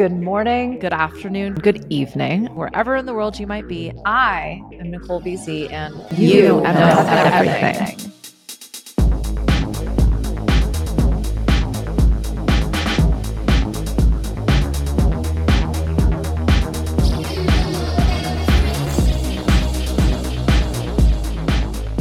[0.00, 3.92] Good morning, good afternoon, good evening, wherever in the world you might be.
[4.06, 7.76] I am Nicole BZ, and you, you know everything.
[7.76, 8.10] everything.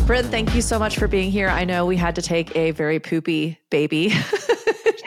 [0.06, 1.50] Brynn, thank you so much for being here.
[1.50, 4.14] I know we had to take a very poopy baby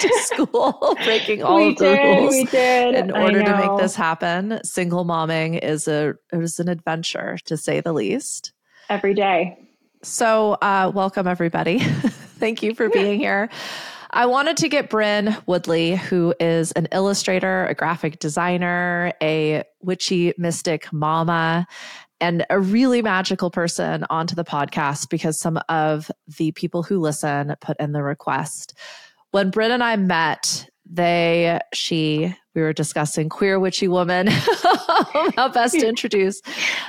[0.03, 2.95] to school, breaking all we of the did, rules we did.
[2.95, 4.61] in order to make this happen.
[4.65, 8.53] Single momming is a is an adventure to say the least.
[8.89, 9.59] Every day.
[10.03, 11.79] So, uh, welcome everybody.
[12.39, 13.49] Thank you for being here.
[14.11, 20.35] I wanted to get Brynn Woodley, who is an illustrator, a graphic designer, a witchy
[20.37, 21.67] mystic mama,
[22.21, 27.55] and a really magical person onto the podcast because some of the people who listen
[27.61, 28.75] put in the request
[29.33, 34.27] when Brynn and I met, they, she, we were discussing queer witchy woman,
[35.37, 36.43] how best to introduce.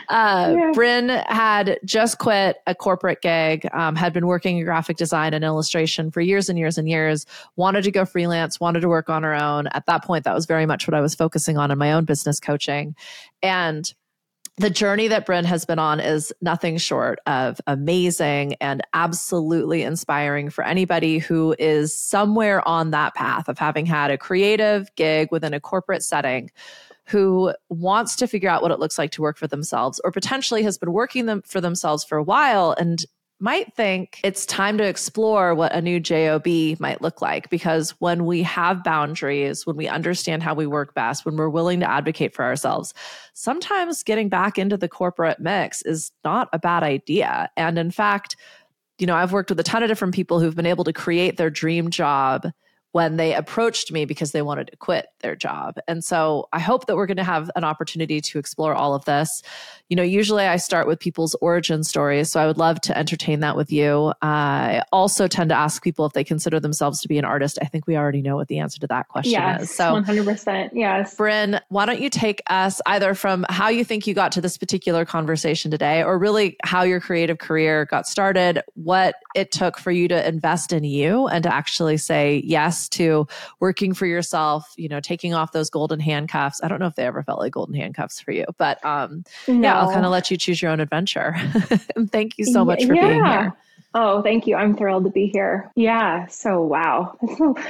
[0.09, 0.71] Uh, yeah.
[0.75, 5.43] Brynn had just quit a corporate gig, um, had been working in graphic design and
[5.43, 9.23] illustration for years and years and years, wanted to go freelance, wanted to work on
[9.23, 9.67] her own.
[9.67, 12.03] At that point, that was very much what I was focusing on in my own
[12.03, 12.95] business coaching.
[13.41, 13.93] And
[14.57, 20.51] the journey that Brynn has been on is nothing short of amazing and absolutely inspiring
[20.51, 25.55] for anybody who is somewhere on that path of having had a creative gig within
[25.55, 26.51] a corporate setting
[27.05, 30.61] who wants to figure out what it looks like to work for themselves or potentially
[30.63, 33.05] has been working them for themselves for a while and
[33.43, 36.47] might think it's time to explore what a new job
[36.79, 41.25] might look like because when we have boundaries when we understand how we work best
[41.25, 42.93] when we're willing to advocate for ourselves
[43.33, 47.49] sometimes getting back into the corporate mix is not a bad idea.
[47.57, 48.37] And in fact
[48.97, 51.35] you know i've worked with a ton of different people who've been able to create
[51.35, 52.47] their dream job
[52.93, 55.79] when they approached me because they wanted to quit their job.
[55.87, 59.03] And so I hope that we're going to have an opportunity to explore all of
[59.05, 59.41] this.
[59.89, 62.31] You know, usually I start with people's origin stories.
[62.31, 64.13] So I would love to entertain that with you.
[64.21, 67.57] I also tend to ask people if they consider themselves to be an artist.
[67.63, 69.75] I think we already know what the answer to that question yes, is.
[69.75, 70.69] So 100%.
[70.73, 71.15] Yes.
[71.15, 74.55] Brynn, why don't you take us either from how you think you got to this
[74.55, 79.89] particular conversation today or really how your creative career got started, what it took for
[79.89, 83.27] you to invest in you and to actually say yes to
[83.59, 86.61] working for yourself, you know, taking off those golden handcuffs.
[86.63, 89.61] I don't know if they ever felt like golden handcuffs for you, but um, no.
[89.61, 91.35] yeah, I'll kind of let you choose your own adventure.
[91.95, 93.07] and thank you so much for yeah.
[93.07, 93.53] being here.
[93.95, 94.55] Oh, thank you.
[94.55, 95.71] I'm thrilled to be here.
[95.75, 96.27] Yeah.
[96.27, 97.17] So, wow.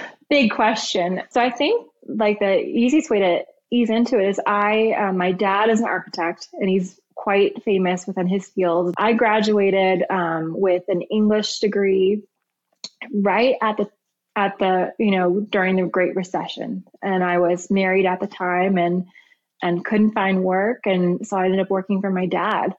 [0.29, 1.21] Big question.
[1.31, 5.31] So, I think like the easiest way to ease into it is I, uh, my
[5.31, 8.93] dad is an architect and he's quite famous within his field.
[8.97, 12.23] I graduated um, with an English degree
[13.13, 13.89] right at the
[14.35, 16.83] at the you know during the great recession.
[17.01, 19.05] And i was married at the time and
[19.61, 20.81] and couldn't find work.
[20.85, 22.73] And so i ended up working for my dad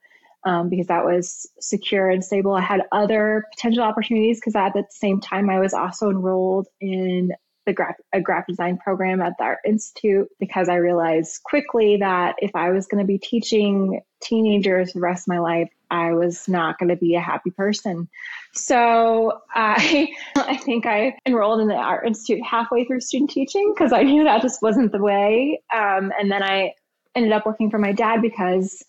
[0.45, 2.55] um, because that was secure and stable.
[2.55, 7.33] I had other potential opportunities because at the same time i was also enrolled in
[7.67, 12.37] the graph, a graphic design program at the art institute because i realized quickly that
[12.39, 16.49] if i was going to be teaching teenagers the rest of my life i was
[16.49, 18.09] not going to be a happy person
[18.55, 23.93] so I, I think I enrolled in the Art Institute halfway through student teaching because
[23.93, 25.61] I knew that just wasn't the way.
[25.75, 26.75] Um, and then I
[27.15, 28.83] ended up working for my dad because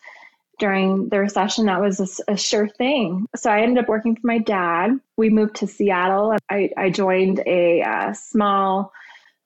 [0.58, 3.28] during the recession that was a, a, sure thing.
[3.36, 4.92] So I ended up working for my dad.
[5.18, 6.34] We moved to Seattle.
[6.50, 8.94] I, I joined a, uh, small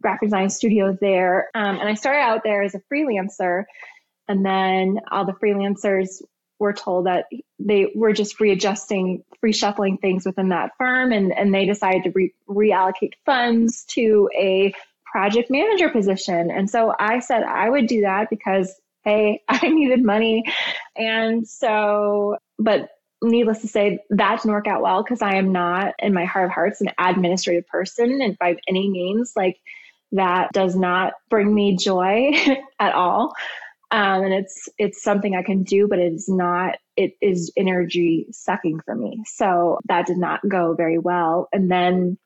[0.04, 3.64] graphic design studio there, um, and I started out there as a freelancer.
[4.28, 6.22] And then all the freelancers
[6.60, 7.26] were told that
[7.58, 12.34] they were just readjusting, reshuffling things within that firm, and, and they decided to re-
[12.48, 14.74] reallocate funds to a
[15.06, 16.52] project manager position.
[16.52, 20.44] And so I said I would do that because, hey, I needed money.
[20.96, 22.90] And so, but
[23.22, 26.46] needless to say, that didn't work out well because I am not, in my heart
[26.46, 28.22] of hearts, an administrative person.
[28.22, 29.60] And by any means, like,
[30.12, 32.32] that does not bring me joy
[32.80, 33.34] at all
[33.92, 36.78] um, and it's it's something I can do, but it's not.
[36.96, 39.24] It is energy sucking for me.
[39.26, 41.48] So that did not go very well.
[41.52, 42.18] And then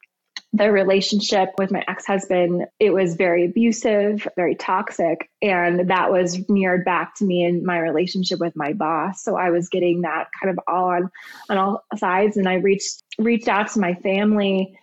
[0.53, 6.85] the relationship with my ex-husband it was very abusive very toxic and that was mirrored
[6.85, 10.51] back to me in my relationship with my boss so i was getting that kind
[10.51, 11.09] of all on
[11.49, 14.77] on all sides and i reached reached out to my family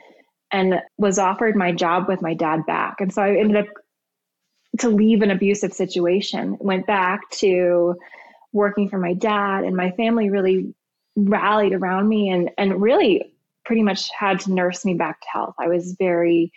[0.50, 3.66] and was offered my job with my dad back and so i ended up
[4.78, 6.56] to leave an abusive situation.
[6.60, 7.96] Went back to
[8.52, 10.74] working for my dad, and my family really
[11.16, 13.34] rallied around me and and really
[13.64, 15.54] pretty much had to nurse me back to health.
[15.58, 16.52] I was very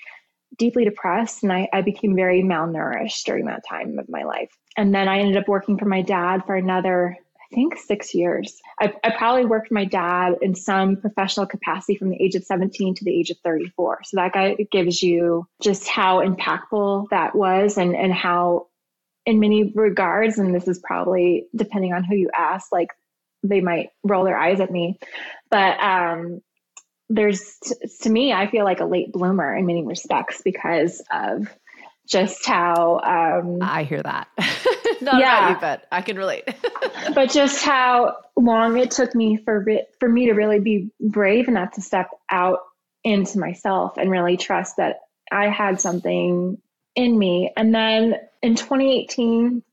[0.57, 4.51] deeply depressed and I, I became very malnourished during that time of my life.
[4.77, 7.17] And then I ended up working for my dad for another,
[7.51, 8.59] I think, six years.
[8.79, 12.43] I, I probably worked for my dad in some professional capacity from the age of
[12.43, 14.01] 17 to the age of 34.
[14.03, 18.67] So that guy gives you just how impactful that was and, and how,
[19.25, 22.89] in many regards, and this is probably depending on who you ask, like
[23.43, 24.99] they might roll their eyes at me.
[25.49, 26.41] But um,
[27.09, 27.57] there's
[28.01, 31.47] to me i feel like a late bloomer in many respects because of
[32.07, 34.27] just how um i hear that
[35.11, 36.47] not yeah, about you but i can relate.
[37.13, 39.65] But just how long it took me for
[39.99, 42.59] for me to really be brave enough to step out
[43.03, 45.01] into myself and really trust that
[45.31, 46.57] i had something
[46.95, 47.51] in me.
[47.57, 49.63] And then in 2018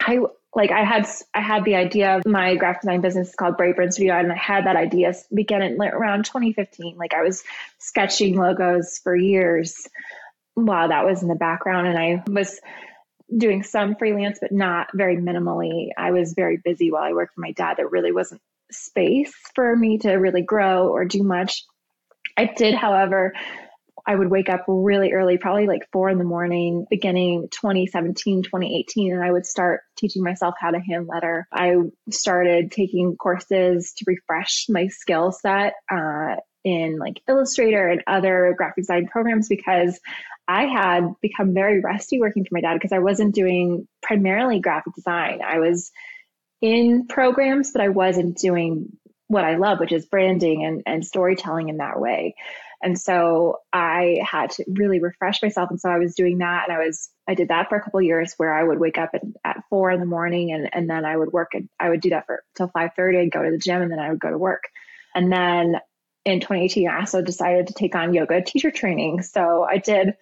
[0.00, 0.20] i
[0.54, 3.94] like I had I had the idea of my graphic design business called Brave Bird
[3.94, 6.96] Studio, and I had that idea beginning around 2015.
[6.96, 7.44] Like I was
[7.78, 9.86] sketching logos for years
[10.54, 12.60] while that was in the background, and I was
[13.36, 15.88] doing some freelance, but not very minimally.
[15.96, 17.76] I was very busy while I worked for my dad.
[17.76, 18.40] There really wasn't
[18.70, 21.64] space for me to really grow or do much.
[22.36, 23.34] I did, however,
[24.06, 29.12] I would wake up really early, probably like four in the morning, beginning 2017, 2018,
[29.12, 31.46] and I would start teaching myself how to hand letter.
[31.52, 31.74] I
[32.10, 38.76] started taking courses to refresh my skill set uh, in like Illustrator and other graphic
[38.76, 39.98] design programs because
[40.46, 44.94] I had become very rusty working for my dad because I wasn't doing primarily graphic
[44.94, 45.40] design.
[45.42, 45.90] I was
[46.60, 48.96] in programs, but I wasn't doing
[49.28, 52.34] what I love, which is branding and, and storytelling in that way.
[52.82, 55.70] And so I had to really refresh myself.
[55.70, 56.64] And so I was doing that.
[56.68, 59.10] And I was, I did that for a couple years where I would wake up
[59.14, 62.00] at, at four in the morning and, and then I would work and I would
[62.00, 64.30] do that for till 5.30 and go to the gym and then I would go
[64.30, 64.64] to work.
[65.14, 65.76] And then
[66.24, 69.22] in 2018, I also decided to take on yoga teacher training.
[69.22, 70.14] So I did,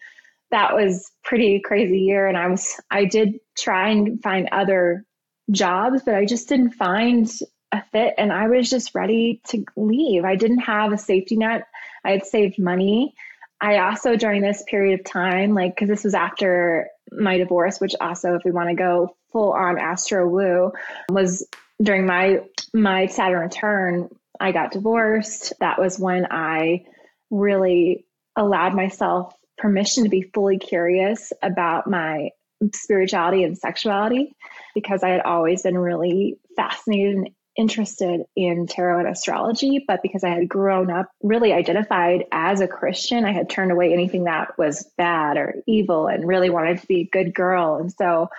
[0.50, 2.26] that was pretty crazy year.
[2.26, 5.04] And I was, I did try and find other
[5.50, 7.30] jobs, but I just didn't find
[7.72, 10.24] a fit and I was just ready to leave.
[10.24, 11.66] I didn't have a safety net.
[12.04, 13.14] I had saved money.
[13.60, 17.94] I also, during this period of time, like, because this was after my divorce, which
[18.00, 20.72] also, if we want to go full on astro woo,
[21.10, 21.44] was
[21.82, 22.40] during my
[22.74, 24.08] my Saturn return.
[24.40, 25.52] I got divorced.
[25.60, 26.84] That was when I
[27.30, 32.30] really allowed myself permission to be fully curious about my
[32.72, 34.32] spirituality and sexuality
[34.74, 40.22] because I had always been really fascinated and interested in tarot and astrology, but because
[40.22, 44.56] I had grown up really identified as a Christian, I had turned away anything that
[44.56, 47.76] was bad or evil and really wanted to be a good girl.
[47.76, 48.30] And so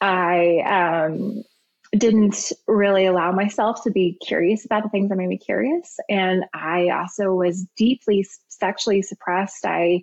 [0.00, 0.58] I
[1.08, 1.42] um,
[1.96, 5.98] didn't really allow myself to be curious about the things that made me curious.
[6.08, 9.64] And I also was deeply sexually suppressed.
[9.66, 10.02] I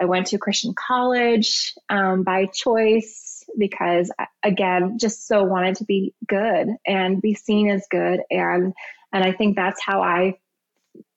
[0.00, 4.10] I went to Christian college um, by choice because
[4.42, 8.74] again just so wanted to be good and be seen as good and
[9.12, 10.34] and i think that's how i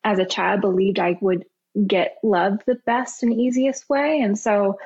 [0.04, 1.46] as a child believed i would
[1.86, 4.78] get love the best and easiest way and so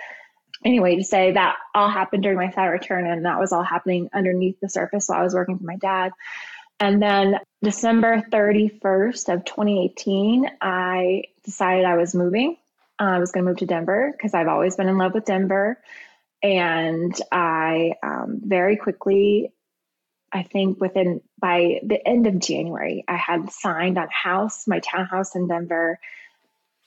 [0.64, 4.10] anyway to say that all happened during my Saturn return and that was all happening
[4.14, 6.12] underneath the surface while i was working for my dad.
[6.80, 12.58] And then december 31st of 2018 i decided i was moving.
[13.00, 15.26] Uh, i was going to move to denver because i've always been in love with
[15.26, 15.80] denver.
[16.46, 19.52] And I um, very quickly,
[20.32, 25.36] I think within by the end of January, I had signed on house, my townhouse
[25.36, 26.00] in Denver.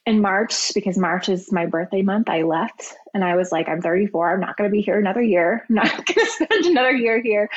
[0.08, 3.82] In March, because March is my birthday month, I left and I was like, I'm
[3.82, 4.32] 34.
[4.32, 5.66] I'm not going to be here another year.
[5.68, 7.50] I'm not going to spend another year here.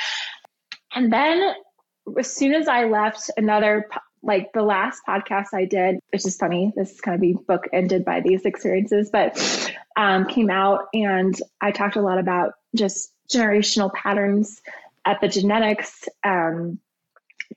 [0.93, 1.53] And then
[2.19, 3.87] as soon as I left, another
[4.21, 7.69] like the last podcast I did, which is funny, this is kind of be book
[7.71, 9.39] ended by these experiences, but
[9.95, 14.61] um, came out and I talked a lot about just generational patterns,
[15.07, 16.79] epigenetics, um,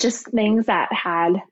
[0.00, 1.42] just things that had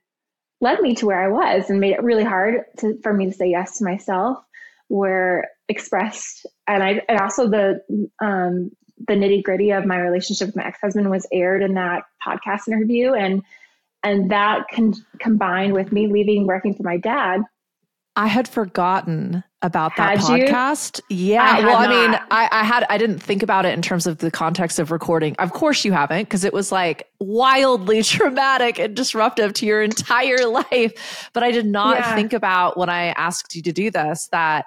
[0.63, 3.33] led me to where I was and made it really hard to, for me to
[3.33, 4.37] say yes to myself
[4.89, 6.45] were expressed.
[6.67, 7.81] And I, and also the,
[8.19, 8.71] um,
[9.07, 13.13] the nitty gritty of my relationship with my ex-husband was aired in that podcast interview.
[13.13, 13.43] And
[14.05, 17.41] and that con- combined with me leaving working for my dad
[18.15, 20.99] I had forgotten about that had podcast.
[21.09, 21.33] You?
[21.33, 21.43] Yeah.
[21.43, 24.19] I well, I mean, I, I, had, I didn't think about it in terms of
[24.19, 25.35] the context of recording.
[25.39, 30.45] Of course you haven't, because it was like wildly traumatic and disruptive to your entire
[30.47, 31.29] life.
[31.33, 32.15] But I did not yeah.
[32.15, 34.65] think about when I asked you to do this that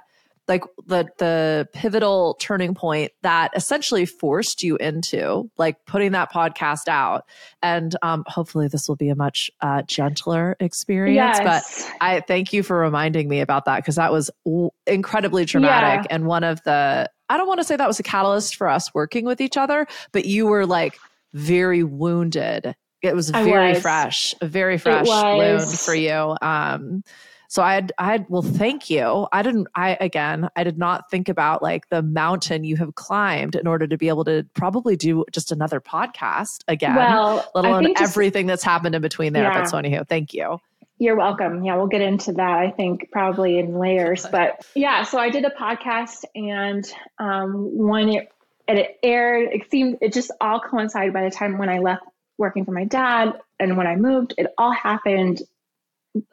[0.48, 6.88] like the the pivotal turning point that essentially forced you into like putting that podcast
[6.88, 7.24] out
[7.62, 11.84] and um, hopefully this will be a much uh, gentler experience yes.
[11.84, 16.06] but i thank you for reminding me about that because that was w- incredibly traumatic
[16.08, 16.14] yeah.
[16.14, 18.94] and one of the i don't want to say that was a catalyst for us
[18.94, 20.96] working with each other but you were like
[21.32, 23.82] very wounded it was very was.
[23.82, 27.02] fresh a very fresh wound for you um
[27.48, 29.26] so I had, I had, well, thank you.
[29.32, 33.54] I didn't, I, again, I did not think about like the mountain you have climbed
[33.54, 37.94] in order to be able to probably do just another podcast again, well, let alone
[37.98, 39.44] everything just, that's happened in between there.
[39.44, 39.60] Yeah.
[39.60, 40.58] But Sonia, thank you.
[40.98, 41.62] You're welcome.
[41.62, 44.26] Yeah, we'll get into that, I think, probably in layers.
[44.26, 48.28] But yeah, so I did a podcast and um, when it,
[48.66, 52.02] it aired, it seemed, it just all coincided by the time when I left
[52.38, 55.42] working for my dad and when I moved, it all happened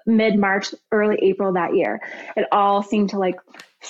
[0.06, 2.02] mid March, early April that year.
[2.36, 3.36] It all seemed to like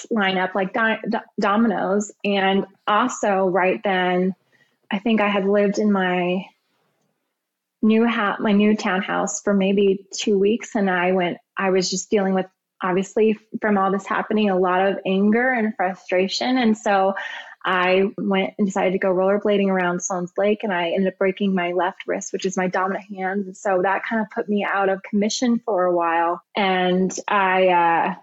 [0.09, 1.01] line up like di-
[1.39, 2.11] dominoes.
[2.23, 4.35] And also, right then,
[4.91, 6.45] I think I had lived in my
[7.81, 11.37] new house, my new townhouse for maybe two weeks, and I went.
[11.57, 12.47] I was just dealing with
[12.81, 17.13] obviously from all this happening a lot of anger and frustration, and so
[17.65, 21.55] I went and decided to go rollerblading around Sloan's Lake and I ended up breaking
[21.55, 23.45] my left wrist, which is my dominant hand.
[23.45, 26.41] And so that kind of put me out of commission for a while.
[26.55, 28.15] And I, uh,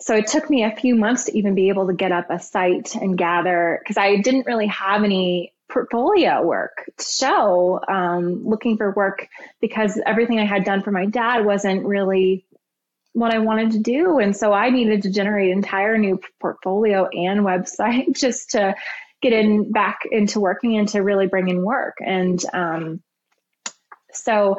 [0.00, 2.40] so it took me a few months to even be able to get up a
[2.40, 8.76] site and gather because I didn't really have any portfolio work to show um, looking
[8.76, 9.28] for work
[9.60, 12.44] because everything I had done for my dad wasn't really
[13.12, 14.18] what I wanted to do.
[14.18, 18.74] And so I needed to generate an entire new portfolio and website just to
[19.20, 21.96] get in back into working and to really bring in work.
[22.04, 23.02] And um,
[24.12, 24.56] so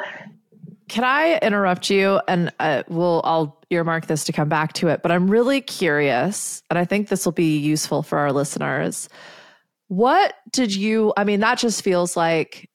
[0.90, 2.20] can I interrupt you?
[2.28, 5.02] And uh, we'll I'll earmark this to come back to it.
[5.02, 9.10] But I'm really curious, and I think this will be useful for our listeners.
[9.88, 11.14] What did you?
[11.18, 12.70] I mean, that just feels like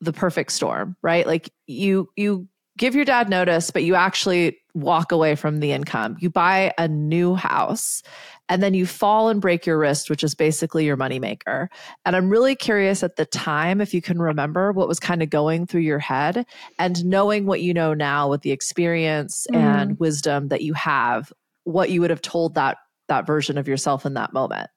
[0.00, 1.26] the perfect storm, right?
[1.26, 6.16] Like you you give your dad notice, but you actually walk away from the income.
[6.20, 8.02] You buy a new house
[8.48, 11.68] and then you fall and break your wrist, which is basically your moneymaker.
[12.04, 15.30] And I'm really curious at the time if you can remember what was kind of
[15.30, 16.46] going through your head
[16.78, 19.56] and knowing what you know now with the experience mm.
[19.56, 21.32] and wisdom that you have,
[21.64, 24.70] what you would have told that that version of yourself in that moment.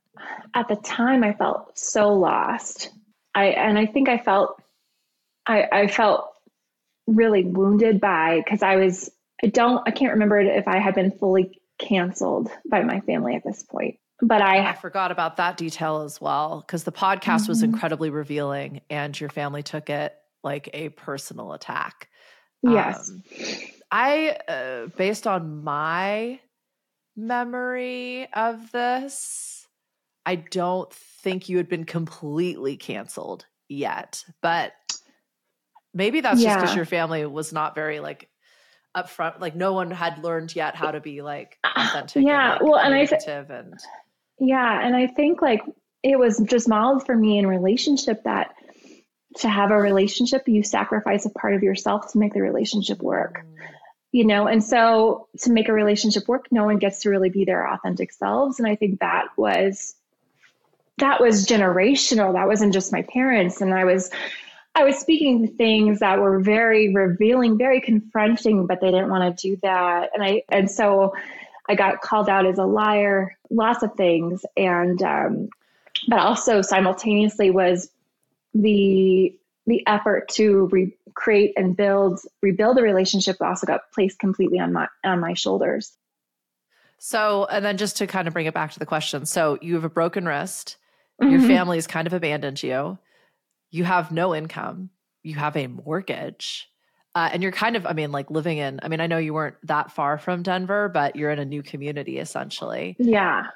[0.54, 2.90] At the time I felt so lost.
[3.34, 4.62] I and I think I felt
[5.46, 6.32] I, I felt
[7.08, 9.12] really wounded by because I was
[9.46, 13.44] I don't I can't remember if I had been fully canceled by my family at
[13.44, 13.98] this point.
[14.22, 17.50] But I, I forgot about that detail as well because the podcast mm-hmm.
[17.50, 22.10] was incredibly revealing and your family took it like a personal attack.
[22.64, 23.12] Yes.
[23.12, 23.24] Um,
[23.92, 26.40] I uh, based on my
[27.16, 29.68] memory of this,
[30.26, 34.74] I don't think you had been completely canceled yet, but
[35.96, 36.56] Maybe that's yeah.
[36.56, 38.28] just because your family was not very like
[38.96, 42.24] upfront, like no one had learned yet how to be like authentic.
[42.24, 43.80] Yeah, and, like, well, and I th- and
[44.40, 45.62] yeah, and I think like
[46.04, 48.54] it was just modeled for me in relationship that
[49.38, 53.40] to have a relationship, you sacrifice a part of yourself to make the relationship work.
[53.40, 53.66] Mm.
[54.12, 57.44] You know, and so to make a relationship work, no one gets to really be
[57.44, 58.60] their authentic selves.
[58.60, 59.94] And I think that was
[61.00, 62.34] that was generational.
[62.34, 63.60] That wasn't just my parents.
[63.60, 64.10] And I was
[64.76, 69.48] I was speaking things that were very revealing, very confronting, but they didn't want to
[69.50, 70.10] do that.
[70.14, 71.14] And I and so
[71.68, 75.50] I got called out as a liar, lots of things, and um,
[76.10, 77.90] but also simultaneously was
[78.54, 79.34] the
[79.66, 84.90] the effort to recreate and build rebuild a relationship also got placed completely on my
[85.06, 85.94] on my shoulders.
[86.98, 89.76] So, and then just to kind of bring it back to the question, so you
[89.76, 90.76] have a broken wrist.
[91.22, 91.32] Mm-hmm.
[91.32, 92.98] Your family's kind of abandoned you
[93.76, 94.90] you have no income,
[95.22, 96.70] you have a mortgage.
[97.14, 99.34] Uh, and you're kind of, I mean, like living in, I mean, I know you
[99.34, 102.96] weren't that far from Denver, but you're in a new community essentially.
[103.00, 103.48] Yeah.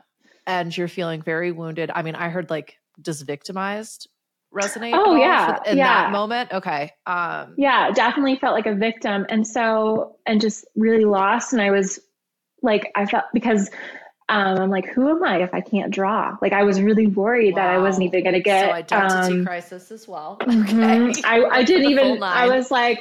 [0.45, 1.89] And you're feeling very wounded.
[1.93, 4.09] I mean, I heard like, does victimized
[4.53, 4.91] resonate?
[4.93, 5.57] Oh, yeah.
[5.65, 6.03] in yeah.
[6.03, 6.51] that moment?
[6.51, 6.91] Okay.
[7.05, 9.25] Um, yeah, definitely felt like a victim.
[9.29, 11.53] And so, and just really lost.
[11.53, 11.99] And I was
[12.61, 13.69] like, I felt because
[14.29, 16.37] um, I'm like, who am I if I can't draw?
[16.39, 17.63] Like, I was really worried wow.
[17.63, 18.67] that I wasn't even going to get.
[18.67, 20.37] So identity um, crisis as well.
[20.49, 21.25] Mm-hmm.
[21.25, 22.21] I, I didn't even.
[22.21, 22.99] I was like,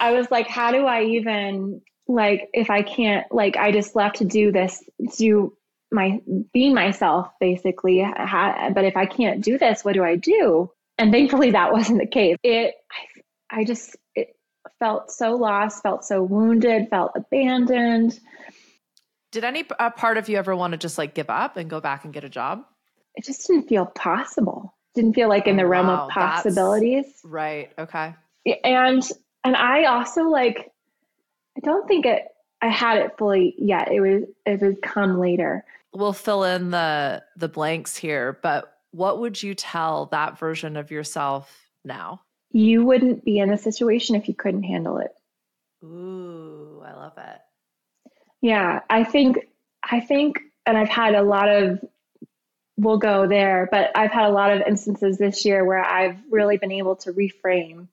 [0.00, 4.16] I was like, how do I even like if I can't like I just left
[4.16, 4.82] to do this
[5.16, 5.56] do
[5.90, 6.20] my
[6.52, 8.02] be myself basically.
[8.02, 10.70] but if I can't do this, what do I do?
[10.98, 12.36] And thankfully, that wasn't the case.
[12.42, 12.74] It.
[13.50, 14.36] I, I just it
[14.78, 18.18] felt so lost, felt so wounded, felt abandoned
[19.32, 21.80] Did any uh, part of you ever want to just like give up and go
[21.80, 22.64] back and get a job?
[23.14, 24.74] It just didn't feel possible.
[24.94, 26.06] Didn't feel like in the realm wow.
[26.06, 27.06] of possibilities.
[27.24, 27.70] Right.
[27.78, 28.14] Okay.
[28.64, 29.02] And
[29.44, 30.72] and I also like
[31.56, 32.24] I don't think it
[32.62, 33.92] I had it fully yet.
[33.92, 35.64] It was it would come later.
[35.92, 40.90] We'll fill in the the blanks here, but what would you tell that version of
[40.90, 42.22] yourself now?
[42.52, 45.12] You wouldn't be in a situation if you couldn't handle it.
[45.84, 47.40] Ooh, I love it.
[48.46, 49.48] Yeah, I think
[49.82, 51.84] I think and I've had a lot of
[52.76, 56.56] we'll go there, but I've had a lot of instances this year where I've really
[56.56, 57.88] been able to reframe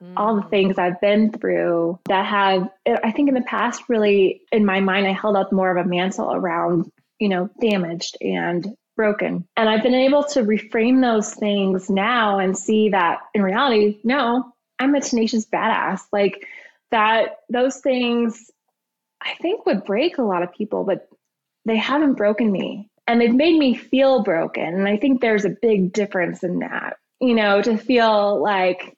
[0.00, 0.12] mm.
[0.16, 0.50] all the mm.
[0.50, 5.08] things I've been through that have I think in the past really in my mind
[5.08, 9.48] I held up more of a mantle around, you know, damaged and broken.
[9.56, 14.52] And I've been able to reframe those things now and see that in reality, no,
[14.78, 16.02] I'm a tenacious badass.
[16.12, 16.46] Like
[16.92, 18.48] that those things
[19.26, 21.08] I think would break a lot of people, but
[21.64, 24.62] they haven't broken me and they've made me feel broken.
[24.62, 28.96] And I think there's a big difference in that, you know, to feel like,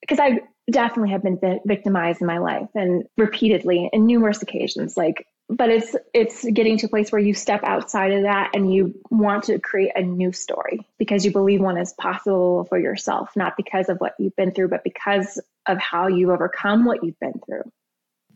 [0.00, 4.96] because I definitely have been victimized in my life and repeatedly in numerous occasions.
[4.96, 8.72] Like, but it's it's getting to a place where you step outside of that and
[8.72, 13.30] you want to create a new story because you believe one is possible for yourself
[13.36, 17.20] not because of what you've been through but because of how you've overcome what you've
[17.20, 17.62] been through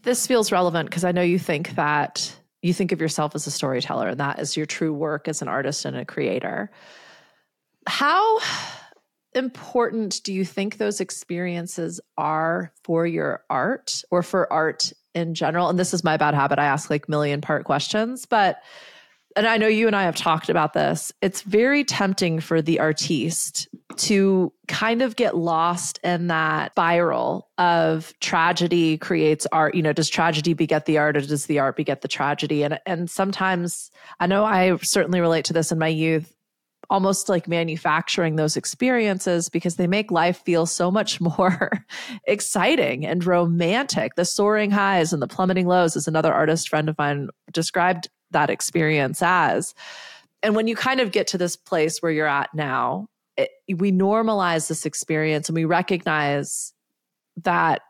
[0.03, 3.51] this feels relevant because I know you think that you think of yourself as a
[3.51, 6.71] storyteller and that is your true work as an artist and a creator.
[7.87, 8.41] How
[9.35, 15.69] important do you think those experiences are for your art or for art in general?
[15.69, 16.59] And this is my bad habit.
[16.59, 18.61] I ask like million part questions, but
[19.39, 21.13] and I know you and I have talked about this.
[21.23, 23.69] It's very tempting for the artiste
[23.99, 29.77] to kind of get lost in that spiral of tragedy creates art.
[29.77, 32.65] You know, does tragedy beget the art or does the art beget the tragedy?
[32.65, 36.35] And and sometimes I know I certainly relate to this in my youth
[36.91, 41.85] almost like manufacturing those experiences because they make life feel so much more
[42.27, 44.15] exciting and romantic.
[44.15, 48.51] The soaring highs and the plummeting lows, as another artist friend of mine described that
[48.51, 49.75] experience as.
[50.43, 53.93] And when you kind of get to this place where you're at now, it, we
[53.93, 56.73] normalize this experience and we recognize
[57.45, 57.83] that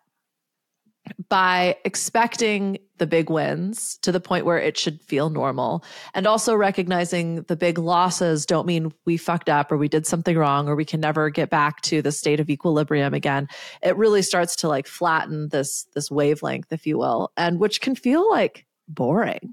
[1.29, 6.55] by expecting the big wins to the point where it should feel normal and also
[6.55, 10.77] recognizing the big losses don't mean we fucked up or we did something wrong or
[10.77, 13.49] we can never get back to the state of equilibrium again
[13.83, 17.95] it really starts to like flatten this this wavelength if you will and which can
[17.95, 19.53] feel like boring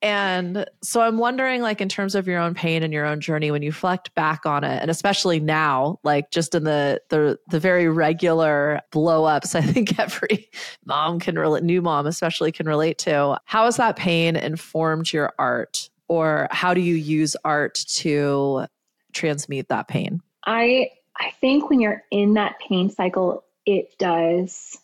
[0.00, 3.50] and so I'm wondering, like, in terms of your own pain and your own journey,
[3.50, 7.58] when you reflect back on it, and especially now, like just in the the the
[7.58, 10.48] very regular blow ups, I think every
[10.84, 13.40] mom can relate, new mom especially can relate to.
[13.44, 18.66] How has that pain informed your art, or how do you use art to
[19.12, 20.20] transmute that pain?
[20.46, 24.78] I I think when you're in that pain cycle, it does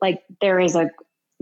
[0.00, 0.90] like there is a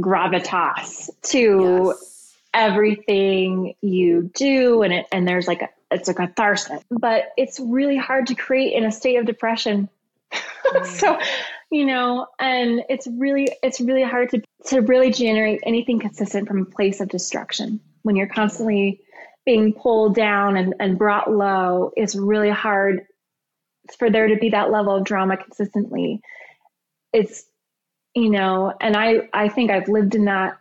[0.01, 2.17] gravitas to yes
[2.55, 7.97] everything you do and it and there's like a it's a catharsis but it's really
[7.97, 9.89] hard to create in a state of depression.
[10.33, 10.87] Mm.
[10.99, 11.19] so
[11.71, 16.63] you know and it's really it's really hard to to really generate anything consistent from
[16.63, 17.81] a place of destruction.
[18.03, 19.01] When you're constantly
[19.45, 23.07] being pulled down and, and brought low it's really hard
[23.99, 26.21] for there to be that level of drama consistently.
[27.13, 27.45] It's
[28.15, 30.59] you know and i i think i've lived in that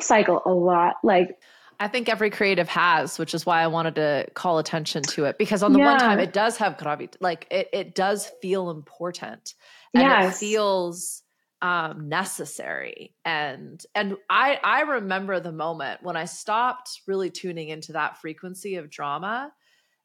[0.00, 0.96] cycle a lot.
[1.02, 1.38] Like,
[1.78, 5.38] I think every creative has, which is why I wanted to call attention to it
[5.38, 5.92] because on the yeah.
[5.92, 9.54] one time it does have gravity, like it it does feel important
[9.94, 10.34] and yes.
[10.34, 11.22] it feels
[11.62, 17.92] um necessary and and I I remember the moment when I stopped really tuning into
[17.92, 19.52] that frequency of drama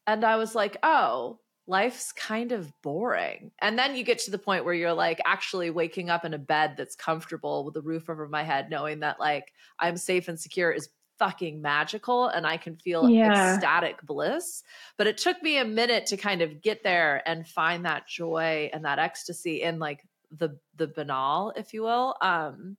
[0.06, 3.52] and I was like, "Oh, life's kind of boring.
[3.60, 6.38] And then you get to the point where you're like actually waking up in a
[6.38, 10.38] bed that's comfortable with a roof over my head, knowing that like I'm safe and
[10.38, 13.54] secure is fucking magical and I can feel yeah.
[13.54, 14.64] ecstatic bliss.
[14.98, 18.70] But it took me a minute to kind of get there and find that joy
[18.72, 20.04] and that ecstasy in like
[20.36, 22.16] the the banal, if you will.
[22.20, 22.76] Um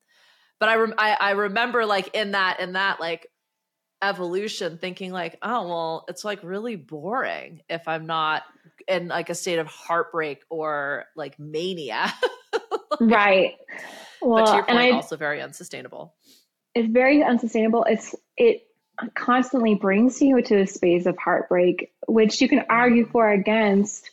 [0.59, 3.27] but I, rem- I I remember like in that in that like
[4.03, 8.43] evolution thinking like oh well it's like really boring if i'm not
[8.87, 12.13] in like a state of heartbreak or like mania.
[12.99, 13.53] Like, right.
[14.21, 16.13] well, but to your point I, also very unsustainable.
[16.75, 17.85] It's very unsustainable.
[17.89, 18.67] It's it
[19.15, 24.11] constantly brings you to a space of heartbreak which you can argue for against.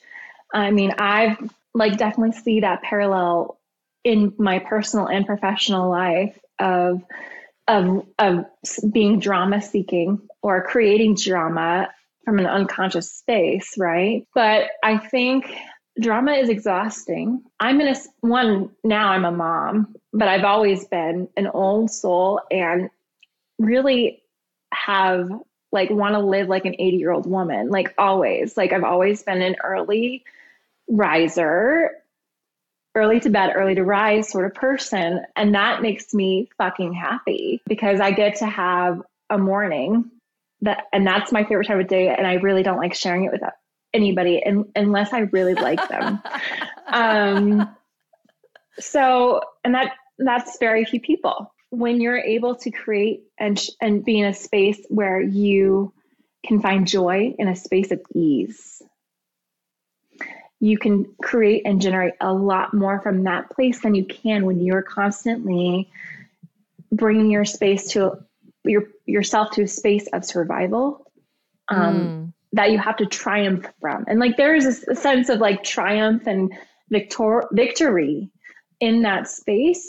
[0.54, 1.37] I mean i've
[1.74, 3.61] like definitely see that parallel
[4.04, 7.02] in my personal and professional life of
[7.68, 8.46] of of
[8.90, 11.88] being drama seeking or creating drama
[12.24, 14.26] from an unconscious space, right?
[14.35, 15.52] But I think
[16.00, 17.42] drama is exhausting.
[17.59, 22.40] I'm in a one now I'm a mom, but I've always been an old soul
[22.50, 22.90] and
[23.59, 24.22] really
[24.72, 25.30] have
[25.72, 28.56] like want to live like an 80 year old woman, like always.
[28.56, 30.24] Like I've always been an early
[30.88, 31.90] riser,
[32.94, 35.20] early to bed, early to rise sort of person.
[35.37, 40.11] And that makes me fucking happy because I get to have a morning
[40.62, 42.08] that, and that's my favorite time of day.
[42.08, 43.42] And I really don't like sharing it with
[43.92, 46.22] anybody in, unless I really like them.
[46.86, 47.76] um,
[48.78, 54.18] so, and that, that's very few people when you're able to create and and be
[54.18, 55.92] in a space where you
[56.44, 58.82] can find joy in a space of ease
[60.60, 64.60] you can create and generate a lot more from that place than you can when
[64.60, 65.90] you're constantly
[66.92, 68.18] bringing your space to
[68.64, 71.10] your yourself to a space of survival
[71.68, 72.32] um, mm.
[72.52, 74.04] that you have to triumph from.
[74.08, 76.52] And like there is a, a sense of like triumph and
[76.90, 78.30] victor- victory
[78.80, 79.88] in that space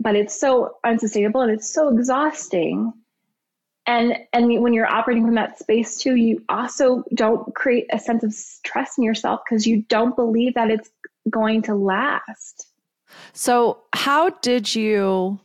[0.00, 2.92] but it's so unsustainable and it's so exhausting.
[3.86, 8.24] And and when you're operating from that space too you also don't create a sense
[8.24, 10.90] of stress in yourself because you don't believe that it's
[11.28, 12.66] going to last.
[13.32, 15.38] So how did you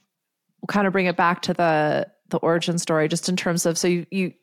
[0.68, 3.88] kind of bring it back to the the origin story just in terms of so
[3.88, 4.34] you, you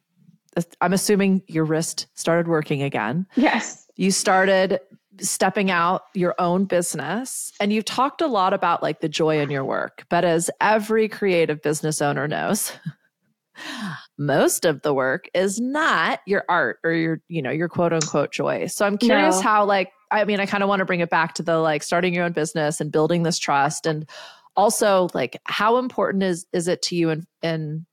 [0.80, 3.26] i'm assuming your wrist started working again.
[3.36, 3.86] Yes.
[3.96, 4.80] You started
[5.20, 9.50] stepping out your own business and you've talked a lot about like the joy in
[9.50, 12.72] your work but as every creative business owner knows
[14.18, 18.32] most of the work is not your art or your you know your quote unquote
[18.32, 18.66] joy.
[18.66, 19.42] So i'm curious no.
[19.42, 21.82] how like i mean i kind of want to bring it back to the like
[21.82, 24.08] starting your own business and building this trust and
[24.56, 27.86] also like how important is is it to you and and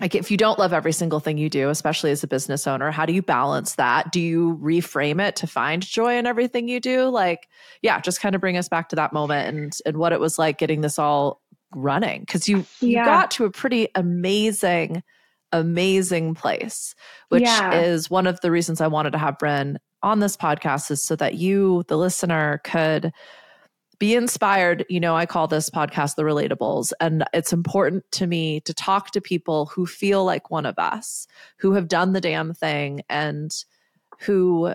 [0.00, 2.90] like if you don't love every single thing you do especially as a business owner
[2.90, 6.80] how do you balance that do you reframe it to find joy in everything you
[6.80, 7.48] do like
[7.82, 10.38] yeah just kind of bring us back to that moment and and what it was
[10.38, 11.40] like getting this all
[11.74, 13.00] running because you yeah.
[13.00, 15.02] you got to a pretty amazing
[15.52, 16.94] amazing place
[17.28, 17.74] which yeah.
[17.74, 21.14] is one of the reasons i wanted to have Brynn on this podcast is so
[21.16, 23.12] that you the listener could
[23.98, 24.84] be inspired.
[24.88, 26.92] You know, I call this podcast the relatables.
[27.00, 31.26] And it's important to me to talk to people who feel like one of us,
[31.58, 33.52] who have done the damn thing and
[34.20, 34.74] who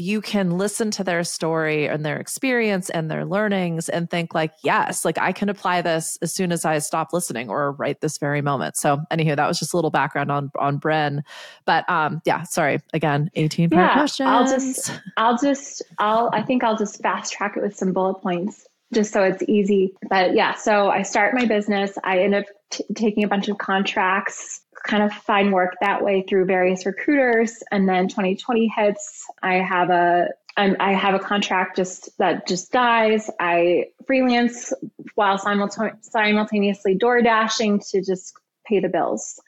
[0.00, 4.52] you can listen to their story and their experience and their learnings and think like
[4.62, 8.16] yes like i can apply this as soon as i stop listening or right this
[8.16, 11.22] very moment so anywho that was just a little background on on Brynn.
[11.64, 16.42] but um yeah sorry again 18 part yeah, questions i'll just i'll just i'll i
[16.42, 19.94] think i'll just fast track it with some bullet points just so it's easy.
[20.08, 21.92] But yeah, so I start my business.
[22.04, 26.24] I end up t- taking a bunch of contracts, kind of find work that way
[26.28, 27.62] through various recruiters.
[27.70, 29.26] And then 2020 hits.
[29.42, 33.30] I have a I have a contract just that just dies.
[33.38, 34.72] I freelance
[35.14, 38.34] while simultaneously door dashing to just
[38.66, 39.40] pay the bills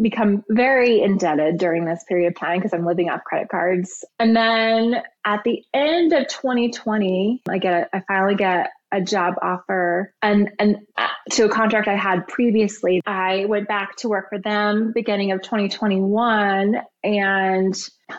[0.00, 4.04] become very indebted during this period of time because I'm living off credit cards.
[4.18, 9.34] And then at the end of 2020, I get a, I finally get a job
[9.42, 13.02] offer and and uh, to a contract I had previously.
[13.06, 17.74] I went back to work for them beginning of 2021 and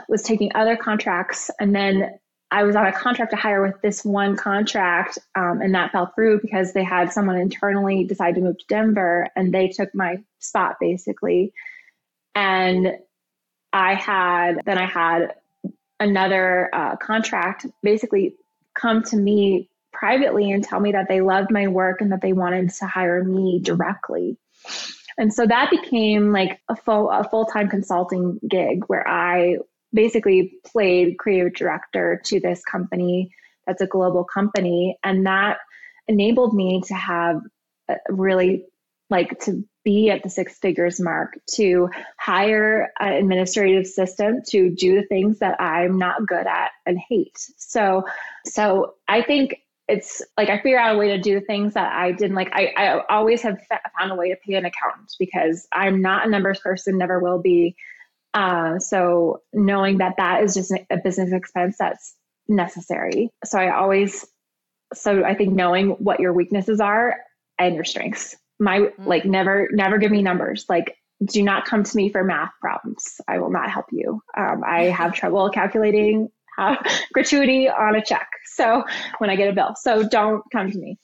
[0.07, 2.19] was taking other contracts and then
[2.51, 6.11] I was on a contract to hire with this one contract, um, and that fell
[6.15, 10.17] through because they had someone internally decide to move to Denver, and they took my
[10.39, 11.53] spot basically.
[12.33, 12.97] And
[13.71, 15.35] I had then I had
[15.99, 18.35] another uh, contract basically
[18.73, 22.33] come to me privately and tell me that they loved my work and that they
[22.33, 24.37] wanted to hire me directly.
[25.17, 29.57] And so that became like a full a full-time consulting gig where I
[29.93, 33.31] basically played creative director to this company
[33.65, 35.57] that's a global company and that
[36.07, 37.41] enabled me to have
[37.87, 38.65] uh, really
[39.09, 44.95] like to be at the six figures mark to hire an administrative assistant to do
[44.95, 47.37] the things that I'm not good at and hate.
[47.57, 48.05] So
[48.45, 49.55] so I think
[49.87, 52.49] it's like I figure out a way to do things that I didn't like.
[52.53, 53.57] I, I always have
[53.97, 57.39] found a way to pay an accountant because I'm not a numbers person, never will
[57.39, 57.75] be.
[58.33, 62.15] Uh, so knowing that that is just a business expense that's
[62.47, 63.29] necessary.
[63.45, 64.25] So I always,
[64.93, 67.17] so I think knowing what your weaknesses are
[67.57, 68.35] and your strengths.
[68.59, 69.07] My mm-hmm.
[69.07, 70.65] like never never give me numbers.
[70.67, 73.19] Like do not come to me for math problems.
[73.27, 74.21] I will not help you.
[74.37, 76.29] Um, I have trouble calculating
[77.13, 78.27] gratuity on a check.
[78.45, 78.83] So
[79.19, 80.97] when I get a bill, so don't come to me.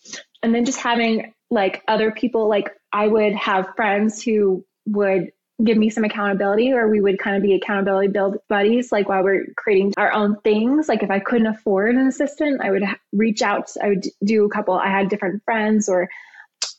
[0.43, 5.31] And then just having like other people, like I would have friends who would
[5.63, 9.24] give me some accountability or we would kind of be accountability build buddies like while
[9.24, 10.89] we're creating our own things.
[10.89, 14.50] Like if i couldn't afford an assistant i would reach out i would do a
[14.50, 16.10] couple i had different friends or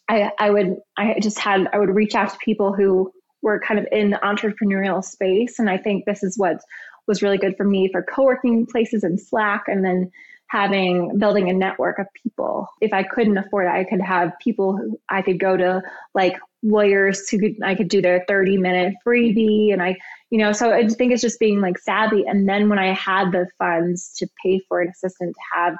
[0.09, 3.11] i i would i just had i would reach out to people who
[3.43, 5.59] were kind of in the entrepreneurial space.
[5.59, 6.61] And i think this is what
[7.07, 10.11] was really good for me for co-working places in slack and then
[10.49, 12.69] having building a network of people.
[12.81, 15.83] If i couldn't afford it i could have people who i could go to
[16.15, 19.73] like lawyers who could I could do their 30 minute freebie.
[19.73, 19.97] And I
[20.31, 22.25] you know so I think it's just being like savvy.
[22.27, 25.77] And then when I had the funds to pay for an assistant to have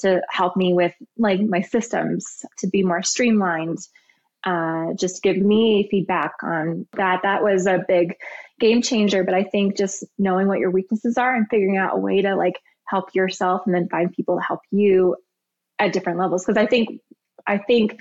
[0.00, 3.78] to help me with like my systems to be more streamlined
[4.44, 8.16] uh, just give me feedback on that that was a big
[8.58, 9.24] game changer.
[9.24, 12.34] But I think just knowing what your weaknesses are and figuring out a way to
[12.36, 15.16] like help yourself and then find people to help you
[15.78, 16.44] at different levels.
[16.44, 17.00] Because I think
[17.46, 18.00] I think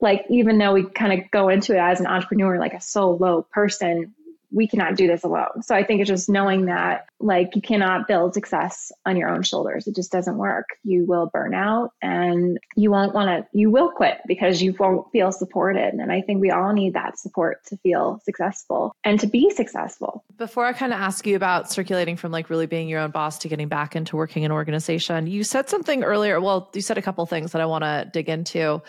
[0.00, 3.42] like even though we kind of go into it as an entrepreneur like a solo
[3.52, 4.14] person
[4.50, 5.62] we cannot do this alone.
[5.62, 9.42] So i think it's just knowing that like you cannot build success on your own
[9.42, 9.86] shoulders.
[9.86, 10.66] It just doesn't work.
[10.84, 15.10] You will burn out and you won't want to you will quit because you won't
[15.10, 15.94] feel supported.
[15.94, 20.24] And i think we all need that support to feel successful and to be successful.
[20.36, 23.38] Before i kind of ask you about circulating from like really being your own boss
[23.38, 27.02] to getting back into working in organization you said something earlier well you said a
[27.02, 28.80] couple things that i want to dig into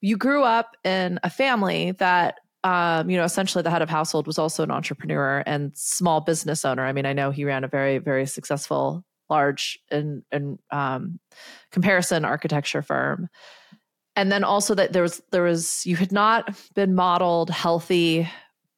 [0.00, 4.26] you grew up in a family that um, you know, essentially the head of household
[4.26, 6.84] was also an entrepreneur and small business owner.
[6.84, 11.20] I mean, I know he ran a very, very successful, large in, in um,
[11.70, 13.28] comparison architecture firm.
[14.16, 18.28] And then also that there was there was you had not been modeled healthy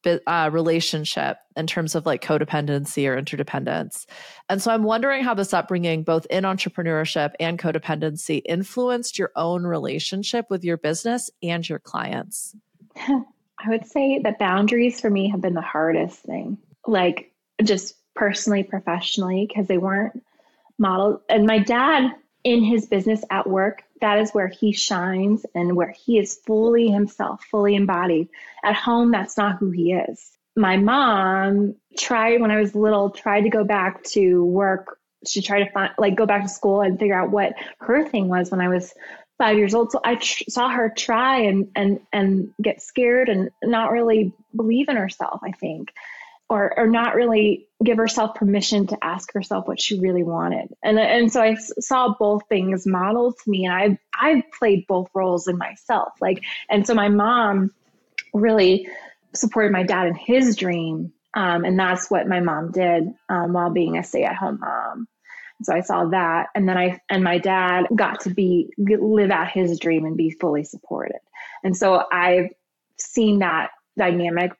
[0.05, 4.05] uh, relationship in terms of like codependency or interdependence.
[4.49, 9.63] And so I'm wondering how this upbringing, both in entrepreneurship and codependency, influenced your own
[9.63, 12.55] relationship with your business and your clients.
[12.97, 17.31] I would say that boundaries for me have been the hardest thing, like
[17.63, 20.23] just personally, professionally, because they weren't
[20.79, 21.21] modeled.
[21.29, 22.11] And my dad,
[22.43, 26.89] in his business at work, that is where he shines and where he is fully
[26.89, 28.29] himself, fully embodied.
[28.63, 30.31] At home, that's not who he is.
[30.55, 34.97] My mom tried when I was little, tried to go back to work.
[35.25, 38.27] She tried to find, like, go back to school and figure out what her thing
[38.27, 38.93] was when I was
[39.37, 39.91] five years old.
[39.91, 44.89] So I tr- saw her try and and and get scared and not really believe
[44.89, 45.41] in herself.
[45.43, 45.91] I think
[46.51, 50.67] or or not really give herself permission to ask herself what she really wanted.
[50.83, 55.07] And and so I saw both things modeled to me and I I played both
[55.13, 56.09] roles in myself.
[56.19, 57.71] Like and so my mom
[58.33, 58.89] really
[59.33, 63.69] supported my dad in his dream um, and that's what my mom did um, while
[63.69, 65.07] being a stay-at-home mom.
[65.63, 69.51] So I saw that, and then I and my dad got to be live out
[69.51, 71.19] his dream and be fully supported.
[71.63, 72.49] And so I've
[72.97, 74.51] seen that dynamic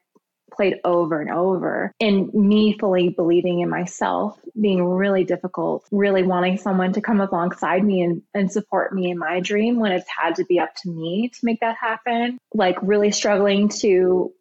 [0.52, 6.58] played over and over in me fully believing in myself being really difficult really wanting
[6.58, 10.36] someone to come alongside me and, and support me in my dream when it's had
[10.36, 12.38] to be up to me to make that happen.
[12.54, 14.32] Like really struggling to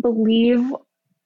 [0.00, 0.62] believe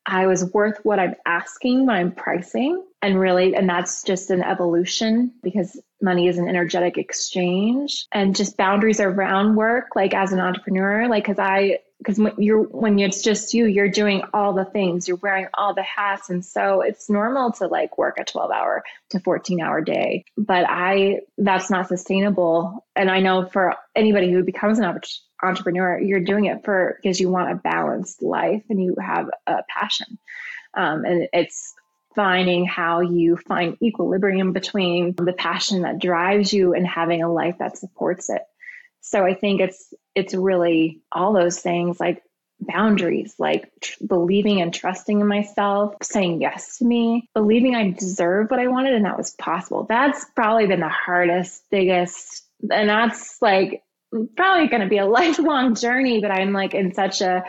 [0.07, 2.85] i was worth what i'm asking when i'm pricing.
[3.03, 8.07] And really and that's just an evolution because money is an energetic exchange.
[8.13, 12.63] And just boundaries around work like as an entrepreneur like because i because when you're
[12.63, 15.07] when it's just you you're doing all the things.
[15.07, 16.31] You're wearing all the hats.
[16.31, 20.25] And so it's normal to like work a 12 hour to 14 hour day.
[20.37, 22.87] But i that's not sustainable.
[22.97, 25.01] And i know for anybody who becomes an
[25.43, 29.59] entrepreneur you're doing it for because you want a balanced life and you have a
[29.69, 30.19] passion.
[30.75, 31.75] Um, and it's
[32.15, 37.57] finding how you find equilibrium between the passion that drives you and having a life
[37.59, 38.43] that supports it
[39.01, 42.23] so I think it's it's really all those things like
[42.61, 48.51] boundaries, like tr- believing and trusting in myself, saying yes to me, believing I deserve
[48.51, 49.87] what I wanted and that was possible.
[49.89, 53.83] That's probably been the hardest, biggest, and that's like
[54.37, 57.45] probably going to be a lifelong journey, but I'm like in such a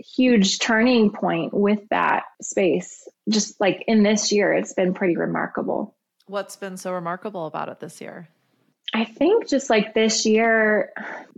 [0.00, 3.06] huge turning point with that space.
[3.28, 5.96] Just like in this year, it's been pretty remarkable.
[6.26, 8.28] What's been so remarkable about it this year?
[8.94, 10.92] I think just like this year,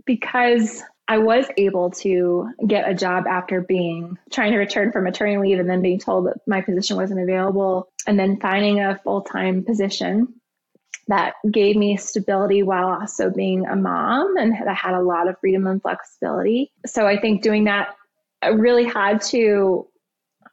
[0.05, 5.39] because I was able to get a job after being trying to return from maternity
[5.39, 9.21] leave and then being told that my position wasn't available, and then finding a full
[9.21, 10.35] time position
[11.07, 15.39] that gave me stability while also being a mom and that had a lot of
[15.39, 16.71] freedom and flexibility.
[16.85, 17.95] So I think doing that,
[18.41, 19.87] I really had to.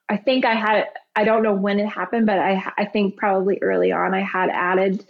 [0.09, 0.85] I think I had.
[1.17, 4.49] I don't know when it happened, but I I think probably early on I had
[4.49, 5.05] added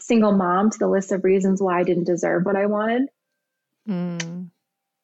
[0.00, 3.08] single mom to the list of reasons why I didn't deserve what I wanted.
[3.88, 4.50] Mm.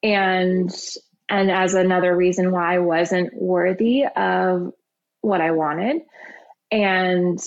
[0.02, 0.70] and
[1.28, 4.72] and as another reason why I wasn't worthy of
[5.22, 6.02] what I wanted.
[6.70, 7.40] And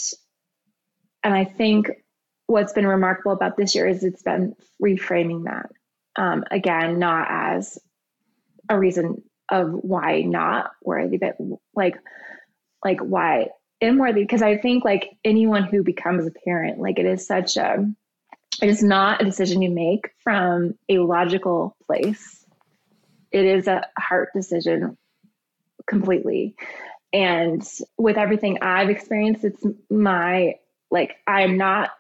[1.24, 1.90] and I think
[2.48, 5.70] what's been remarkable about this year is it's been reframing that.
[6.16, 7.78] Um, again, not as
[8.70, 11.38] a reason of why not worthy, but
[11.74, 11.96] like
[12.84, 13.50] like why
[13.82, 14.22] unworthy.
[14.22, 17.86] Because I think like anyone who becomes a parent, like it is such a
[18.62, 22.46] it is not a decision you make from a logical place.
[23.32, 24.98] It is a heart decision
[25.88, 26.56] completely.
[27.14, 27.64] And
[27.98, 30.56] with everything I've experienced, it's my
[30.92, 31.92] like I'm not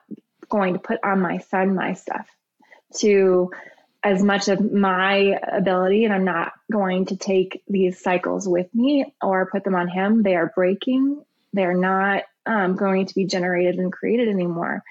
[0.50, 2.28] going to put on my son my stuff
[2.98, 3.52] to
[4.04, 9.13] as much of my ability and I'm not going to take these cycles with me
[9.22, 10.24] or put them on him.
[10.24, 11.24] They are breaking.
[11.54, 14.84] They're not um, going to be generated and created anymore.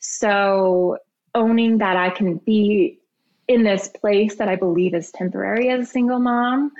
[0.00, 0.98] So
[1.34, 3.00] owning that I can be
[3.48, 6.72] in this place that I believe is temporary as a single mom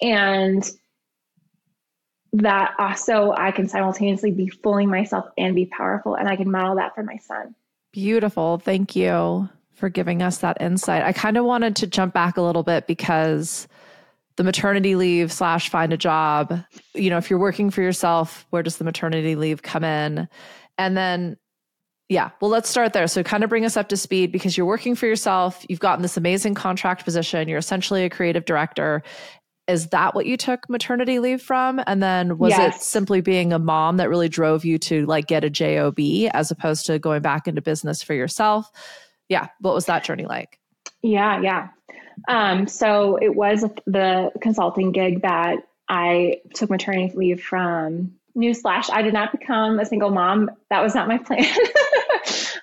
[0.00, 0.68] and
[2.32, 6.76] that also I can simultaneously be fooling myself and be powerful and I can model
[6.76, 7.54] that for my son.
[7.92, 8.58] Beautiful.
[8.58, 11.02] Thank you for giving us that insight.
[11.02, 13.66] I kind of wanted to jump back a little bit because
[14.38, 16.60] the maternity leave slash find a job,
[16.94, 20.28] you know, if you're working for yourself, where does the maternity leave come in?
[20.78, 21.36] And then,
[22.08, 23.08] yeah, well, let's start there.
[23.08, 25.66] So, kind of bring us up to speed because you're working for yourself.
[25.68, 27.48] You've gotten this amazing contract position.
[27.48, 29.02] You're essentially a creative director
[29.66, 32.76] is that what you took maternity leave from and then was yes.
[32.76, 35.94] it simply being a mom that really drove you to like get a job
[36.32, 38.70] as opposed to going back into business for yourself
[39.28, 40.58] yeah what was that journey like
[41.02, 41.68] yeah yeah
[42.26, 48.14] um, so it was the consulting gig that i took maternity leave from.
[48.36, 50.50] Newsflash i did not become a single mom.
[50.70, 51.44] That was not my plan.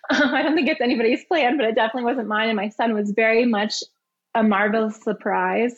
[0.08, 2.50] Um, i don't think it's anybody's plan but it definitely wasn't mine.
[2.50, 3.82] And my son was very much
[4.36, 5.76] a marvelous surprise.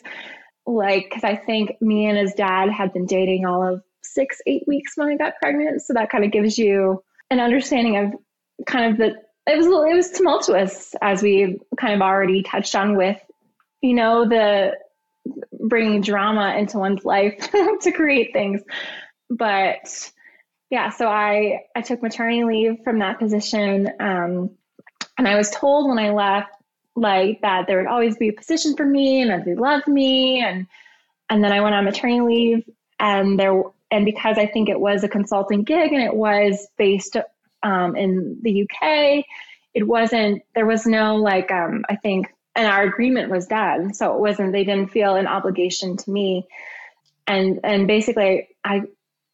[0.66, 4.64] Like because I think me and his dad had been dating all of six, eight
[4.66, 5.80] weeks when I got pregnant.
[5.82, 9.14] So that kind of gives you an understanding of kind of the
[9.50, 13.18] it was it was tumultuous as we kind of already touched on with
[13.80, 14.72] you know the
[15.60, 17.50] bringing drama into one's life
[17.82, 18.62] to create things.
[19.30, 20.10] But
[20.70, 24.50] yeah so i i took maternity leave from that position um,
[25.16, 26.50] and i was told when i left
[26.94, 30.66] like that there would always be a position for me and they loved me and
[31.30, 32.64] and then I went on maternity leave
[32.98, 37.16] and there and because I think it was a consulting gig and it was based
[37.62, 39.24] um, in the UK,
[39.74, 44.12] it wasn't there was no like um, I think and our agreement was done, so
[44.14, 46.46] it wasn't they didn't feel an obligation to me,
[47.26, 48.82] and and basically I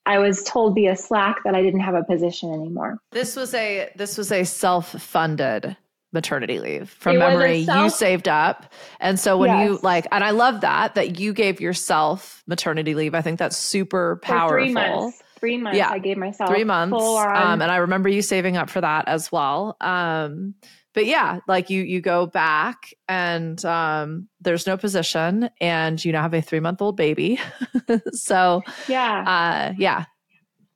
[0.07, 2.99] I was told via Slack that I didn't have a position anymore.
[3.11, 5.75] This was a this was a self funded
[6.13, 7.59] maternity leave from it memory.
[7.61, 8.73] You saved up.
[9.01, 9.69] And so when yes.
[9.69, 13.15] you like and i love that that you gave yourself maternity leave.
[13.15, 15.23] I think that's super powerful For three months.
[15.41, 15.91] Three months yeah.
[15.91, 16.95] i gave myself three months.
[16.95, 19.77] um, and i remember you saving up for that as well.
[19.81, 20.55] Um,
[20.95, 26.23] but yeah like you you go back and um, there's no position and you now
[26.23, 27.39] have a three month old baby
[28.13, 30.05] so yeah uh, yeah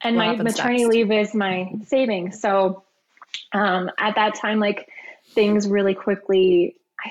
[0.02, 0.94] and what my maternity next?
[0.94, 2.84] leave is my savings so
[3.52, 4.88] um, at that time like
[5.34, 7.10] things really quickly I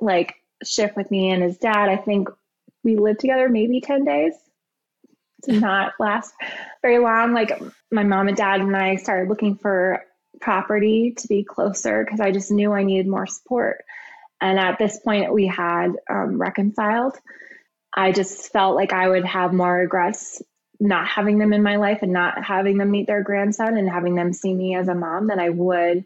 [0.00, 1.88] like shift with me and his dad.
[1.88, 2.28] I think
[2.82, 4.34] we lived together maybe 10 days.
[5.44, 6.34] To not last
[6.82, 7.32] very long.
[7.32, 10.04] Like my mom and dad and I started looking for
[10.40, 13.84] property to be closer because I just knew I needed more support.
[14.40, 17.16] And at this point, we had um, reconciled.
[17.94, 20.42] I just felt like I would have more regrets
[20.80, 24.14] not having them in my life and not having them meet their grandson and having
[24.14, 26.04] them see me as a mom than I would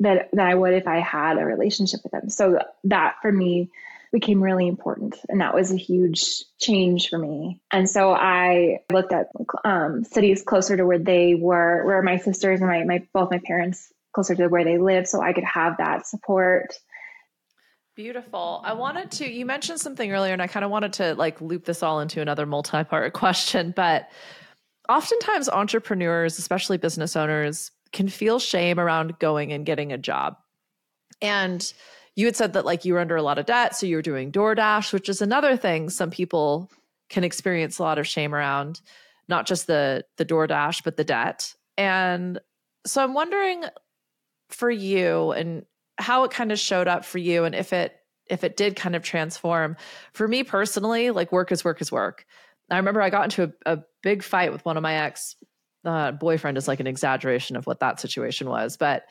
[0.00, 2.28] that that I would if I had a relationship with them.
[2.28, 3.70] So that for me
[4.14, 7.60] became really important and that was a huge change for me.
[7.72, 9.26] And so I looked at
[9.64, 13.40] um, cities closer to where they were, where my sisters and my, my both my
[13.44, 16.78] parents closer to where they live so I could have that support.
[17.96, 18.62] Beautiful.
[18.64, 21.64] I wanted to you mentioned something earlier and I kind of wanted to like loop
[21.64, 24.08] this all into another multi-part question, but
[24.88, 30.36] oftentimes entrepreneurs, especially business owners, can feel shame around going and getting a job.
[31.20, 31.72] And
[32.16, 34.02] you had said that like you were under a lot of debt, so you were
[34.02, 36.70] doing DoorDash, which is another thing some people
[37.08, 38.80] can experience a lot of shame around,
[39.28, 41.54] not just the the DoorDash, but the debt.
[41.76, 42.40] And
[42.86, 43.64] so I'm wondering
[44.50, 45.64] for you and
[45.98, 48.96] how it kind of showed up for you and if it if it did kind
[48.96, 49.76] of transform.
[50.12, 52.24] For me personally, like work is work is work.
[52.70, 55.36] I remember I got into a, a big fight with one of my ex
[55.84, 58.76] uh, boyfriend is like an exaggeration of what that situation was.
[58.76, 59.04] But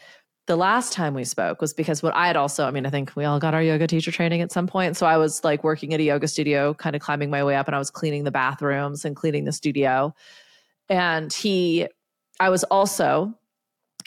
[0.45, 3.15] the last time we spoke was because what I had also, I mean, I think
[3.15, 4.97] we all got our yoga teacher training at some point.
[4.97, 7.67] So I was like working at a yoga studio, kind of climbing my way up,
[7.67, 10.13] and I was cleaning the bathrooms and cleaning the studio.
[10.89, 11.87] And he,
[12.41, 13.33] I was also,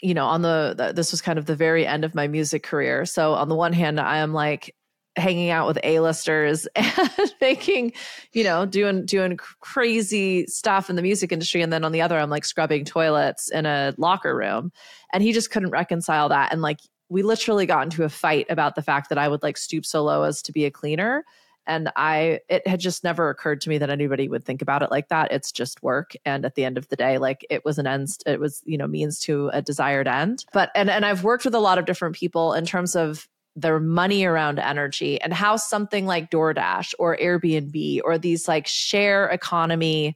[0.03, 2.61] you know, on the, the this was kind of the very end of my music
[2.61, 3.05] career.
[3.05, 4.75] So on the one hand, I am like
[5.17, 7.93] hanging out with A-listers and making,
[8.33, 12.17] you know, doing doing crazy stuff in the music industry and then on the other
[12.17, 14.71] I'm like scrubbing toilets in a locker room.
[15.13, 18.75] And he just couldn't reconcile that and like we literally got into a fight about
[18.75, 21.23] the fact that I would like stoop so low as to be a cleaner
[21.67, 24.89] and I it had just never occurred to me that anybody would think about it
[24.89, 25.31] like that.
[25.31, 28.17] It's just work and at the end of the day like it was an end
[28.25, 30.45] it was, you know, means to a desired end.
[30.53, 33.27] But and and I've worked with a lot of different people in terms of
[33.57, 39.27] their money around energy and how something like DoorDash or Airbnb or these like share
[39.27, 40.15] economy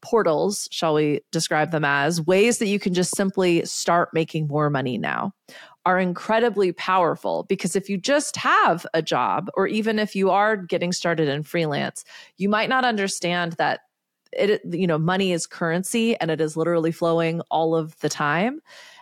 [0.00, 4.70] portals, shall we describe them as, ways that you can just simply start making more
[4.70, 5.32] money now
[5.84, 10.56] are incredibly powerful because if you just have a job or even if you are
[10.56, 12.04] getting started in freelance,
[12.36, 13.80] you might not understand that
[14.32, 18.60] it you know money is currency and it is literally flowing all of the time.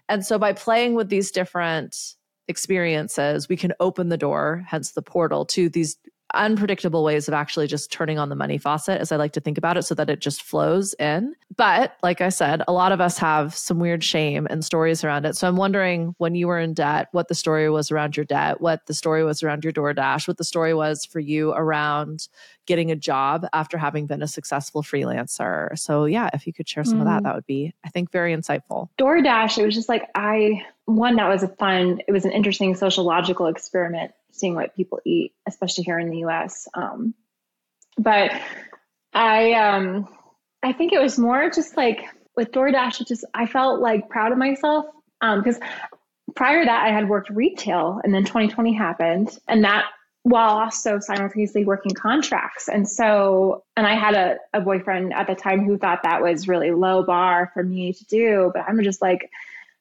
[0.09, 2.15] And so by playing with these different
[2.49, 5.97] experiences, we can open the door, hence the portal, to these
[6.35, 9.57] unpredictable ways of actually just turning on the money faucet, as I like to think
[9.57, 11.35] about it, so that it just flows in.
[11.57, 15.25] But like I said, a lot of us have some weird shame and stories around
[15.25, 15.37] it.
[15.37, 18.61] So I'm wondering when you were in debt, what the story was around your debt,
[18.61, 22.29] what the story was around your DoorDash, what the story was for you around
[22.67, 25.77] getting a job after having been a successful freelancer.
[25.79, 27.03] So yeah, if you could share some mm.
[27.03, 27.25] of that, mm.
[27.25, 28.89] that would be, I think, very insightful.
[28.99, 32.75] DoorDash, it was just like I one that was a fun, it was an interesting
[32.75, 36.69] sociological experiment seeing what people eat, especially here in the US.
[36.75, 37.15] Um,
[37.97, 38.31] but
[39.13, 40.09] I um
[40.63, 42.05] I think it was more just like
[42.37, 44.87] with DoorDash, it just I felt like proud of myself.
[45.23, 45.59] Um, because
[46.35, 49.87] prior to that I had worked retail and then 2020 happened and that
[50.27, 52.69] while also simultaneously working contracts.
[52.69, 56.49] And so, and I had a, a boyfriend at the time who thought that was
[56.49, 59.31] really low bar for me to do, but I'm just like,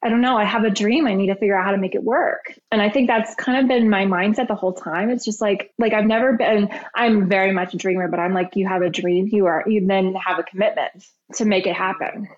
[0.04, 1.08] I don't know, I have a dream.
[1.08, 2.56] I need to figure out how to make it work.
[2.70, 5.10] And I think that's kind of been my mindset the whole time.
[5.10, 8.54] It's just like, like I've never been, I'm very much a dreamer, but I'm like,
[8.54, 12.28] you have a dream, you are, you then have a commitment to make it happen.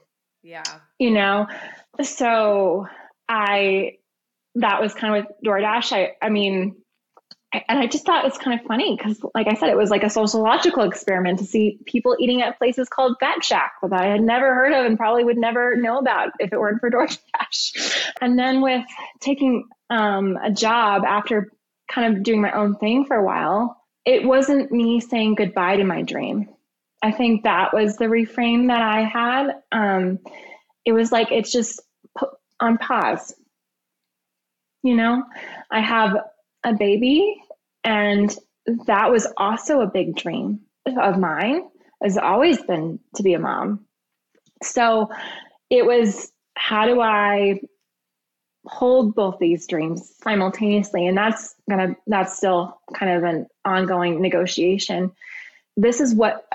[0.42, 0.62] Yeah.
[0.98, 1.46] You know?
[2.02, 2.86] So
[3.28, 3.98] I,
[4.54, 5.92] that was kind of with DoorDash.
[5.92, 6.76] I, I mean,
[7.52, 9.88] and I just thought it was kind of funny because, like I said, it was
[9.90, 14.06] like a sociological experiment to see people eating at places called Fat Shack that I
[14.06, 18.10] had never heard of and probably would never know about if it weren't for DoorDash.
[18.20, 18.84] And then with
[19.20, 21.50] taking um, a job after
[21.90, 25.84] kind of doing my own thing for a while, it wasn't me saying goodbye to
[25.84, 26.50] my dream.
[27.02, 29.62] I think that was the reframe that I had.
[29.72, 30.18] Um,
[30.84, 31.80] it was like it's just
[32.60, 33.34] on pause.
[34.82, 35.24] You know,
[35.70, 36.16] I have
[36.64, 37.36] a baby.
[37.84, 38.34] And
[38.86, 40.60] that was also a big dream
[41.00, 41.62] of mine,
[42.02, 43.86] has always been to be a mom.
[44.62, 45.10] So
[45.70, 47.60] it was how do I
[48.66, 51.06] hold both these dreams simultaneously?
[51.06, 55.12] And that's gonna that's still kind of an ongoing negotiation.
[55.76, 56.46] This is what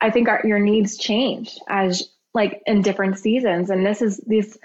[0.00, 3.70] I think our, your needs change as like in different seasons.
[3.70, 4.56] And this is these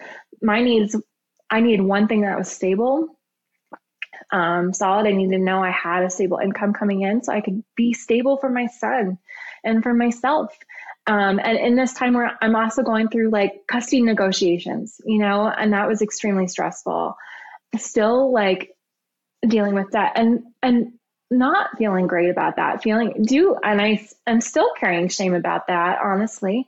[0.42, 0.96] my needs.
[1.50, 3.19] I need one thing that was stable
[4.32, 5.08] um, solid.
[5.08, 7.94] I needed to know I had a stable income coming in so I could be
[7.94, 9.18] stable for my son
[9.64, 10.56] and for myself.
[11.08, 15.48] Um, and in this time where I'm also going through like custody negotiations, you know,
[15.48, 17.16] and that was extremely stressful.
[17.78, 18.76] Still like
[19.48, 20.94] dealing with that and and
[21.32, 22.84] not feeling great about that.
[22.84, 26.68] Feeling do and I I'm still carrying shame about that, honestly.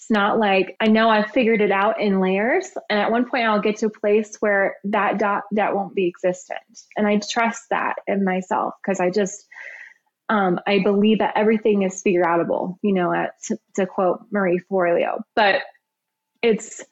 [0.00, 2.66] It's not like I know I've figured it out in layers.
[2.88, 6.06] And at one point, I'll get to a place where that dot that won't be
[6.06, 6.58] existent.
[6.96, 9.46] And I trust that in myself because I just,
[10.30, 14.62] um, I believe that everything is figure outable, you know, at, to, to quote Marie
[14.70, 15.20] Forleo.
[15.36, 15.56] But
[16.40, 16.82] it's,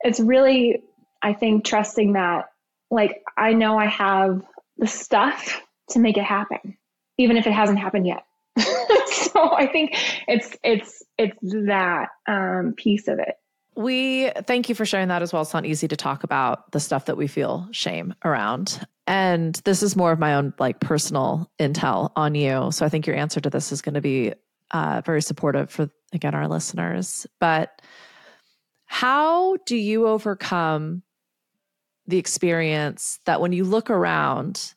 [0.00, 0.82] it's really,
[1.22, 2.50] I think, trusting that,
[2.90, 4.42] like, I know I have
[4.76, 6.76] the stuff to make it happen,
[7.16, 8.24] even if it hasn't happened yet.
[9.06, 9.96] so I think
[10.28, 13.36] it's it's it's that um, piece of it.
[13.76, 15.42] We thank you for sharing that as well.
[15.42, 18.86] It's not easy to talk about the stuff that we feel shame around.
[19.06, 22.70] And this is more of my own like personal intel on you.
[22.70, 24.32] So I think your answer to this is going to be
[24.70, 27.26] uh, very supportive for again our listeners.
[27.40, 27.82] But
[28.86, 31.02] how do you overcome
[32.06, 34.74] the experience that when you look around,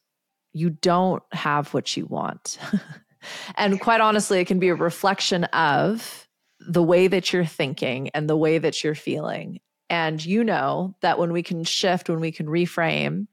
[0.54, 2.58] you don't have what you want?
[3.56, 6.28] And quite honestly, it can be a reflection of
[6.60, 9.60] the way that you're thinking and the way that you're feeling.
[9.90, 13.28] And you know that when we can shift, when we can reframe,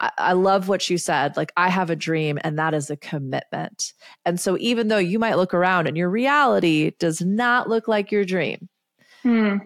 [0.00, 1.36] I, I love what you said.
[1.36, 3.92] Like, I have a dream, and that is a commitment.
[4.24, 8.10] And so, even though you might look around and your reality does not look like
[8.10, 8.68] your dream,
[9.22, 9.58] hmm.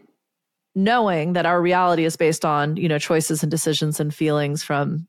[0.74, 5.09] knowing that our reality is based on, you know, choices and decisions and feelings from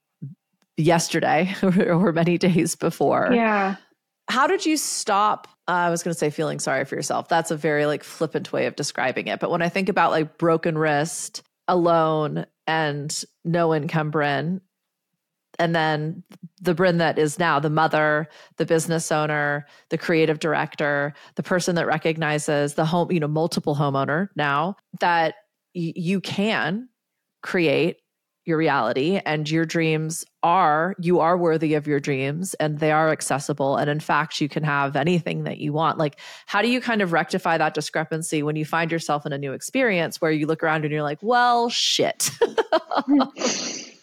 [0.78, 3.30] yesterday or many days before.
[3.34, 3.76] Yeah.
[4.30, 5.48] How did you stop?
[5.68, 7.28] Uh, I was going to say feeling sorry for yourself.
[7.28, 9.40] That's a very like flippant way of describing it.
[9.40, 14.62] But when I think about like broken wrist, alone, and no income Brynn,
[15.60, 16.24] and then
[16.62, 21.76] the Brynn that is now the mother, the business owner, the creative director, the person
[21.76, 25.36] that recognizes the home, you know, multiple homeowner now that
[25.76, 26.90] y- you can
[27.42, 27.98] create
[28.48, 33.10] your reality and your dreams are you are worthy of your dreams and they are
[33.10, 33.76] accessible.
[33.76, 35.98] And in fact you can have anything that you want.
[35.98, 39.38] Like how do you kind of rectify that discrepancy when you find yourself in a
[39.38, 42.32] new experience where you look around and you're like well shit.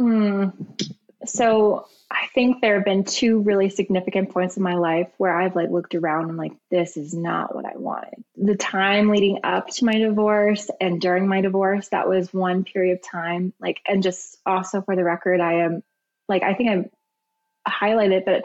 [0.00, 0.52] Mm.
[1.24, 5.56] so I think there have been two really significant points in my life where I've
[5.56, 8.22] like looked around and like, this is not what I wanted.
[8.36, 12.98] The time leading up to my divorce and during my divorce, that was one period
[12.98, 13.52] of time.
[13.58, 15.82] Like, and just also for the record, I am
[16.28, 16.70] like, I think
[17.66, 18.44] I highlighted, but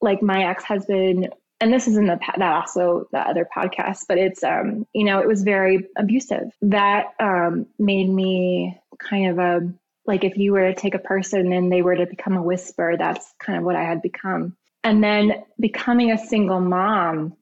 [0.00, 1.30] like my ex husband,
[1.60, 5.20] and this is in the that also the other podcast, but it's um, you know,
[5.20, 6.52] it was very abusive.
[6.62, 9.72] That um made me kind of a
[10.06, 12.96] like if you were to take a person and they were to become a whisper,
[12.96, 14.56] that's kind of what I had become.
[14.82, 17.36] And then becoming a single mom,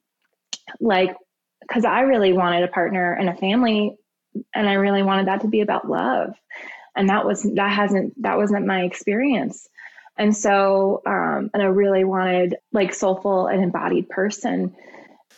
[0.81, 1.15] like,
[1.61, 3.97] because I really wanted a partner and a family,
[4.55, 6.35] and I really wanted that to be about love.
[6.97, 9.69] And that was, that hasn't, that wasn't my experience.
[10.17, 14.75] And so, um, and I really wanted like soulful and embodied person.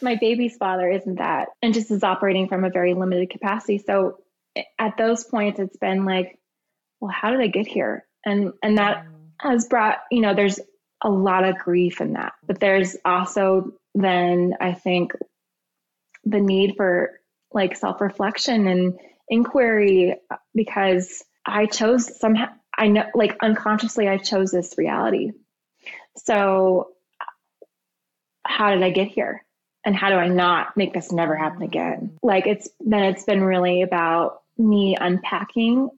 [0.00, 3.76] My baby's father isn't that and just is operating from a very limited capacity.
[3.76, 4.20] So
[4.78, 6.38] at those points, it's been like,
[7.00, 8.06] well, how did I get here?
[8.24, 9.10] And and that mm.
[9.38, 10.60] has brought, you know, there's
[11.02, 12.34] a lot of grief in that.
[12.46, 15.12] But there's also then I think
[16.24, 17.20] the need for
[17.52, 18.98] like self-reflection and
[19.28, 25.32] inquiry uh, because I chose somehow I know like unconsciously I chose this reality.
[26.18, 26.90] So
[27.20, 27.24] uh,
[28.46, 29.44] how did I get here?
[29.84, 32.10] And how do I not make this never happen again?
[32.12, 32.18] Mm.
[32.22, 35.88] Like it's then it's been really about me unpacking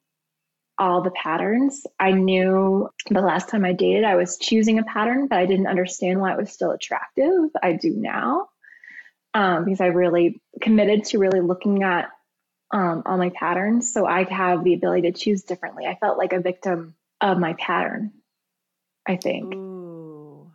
[0.83, 1.87] all the patterns.
[2.01, 5.69] I knew the last time I dated, I was choosing a pattern, but I didn't
[5.69, 7.51] understand why it was still attractive.
[7.63, 8.49] I do now
[9.33, 12.11] um, because I really committed to really looking at
[12.73, 13.93] um, all my patterns.
[13.93, 15.87] So I have the ability to choose differently.
[15.87, 18.11] I felt like a victim of my pattern,
[19.07, 19.55] I think.
[19.55, 20.51] Ooh.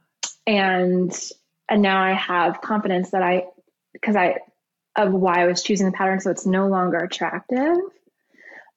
[0.45, 1.17] And
[1.69, 3.45] and now I have confidence that I
[3.93, 4.39] because I
[4.97, 7.78] of why I was choosing the pattern so it's no longer attractive